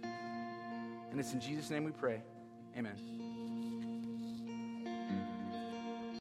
And 0.03 1.19
it's 1.19 1.33
in 1.33 1.41
Jesus' 1.41 1.69
name 1.69 1.83
we 1.83 1.91
pray. 1.91 2.21
Amen. 2.75 3.22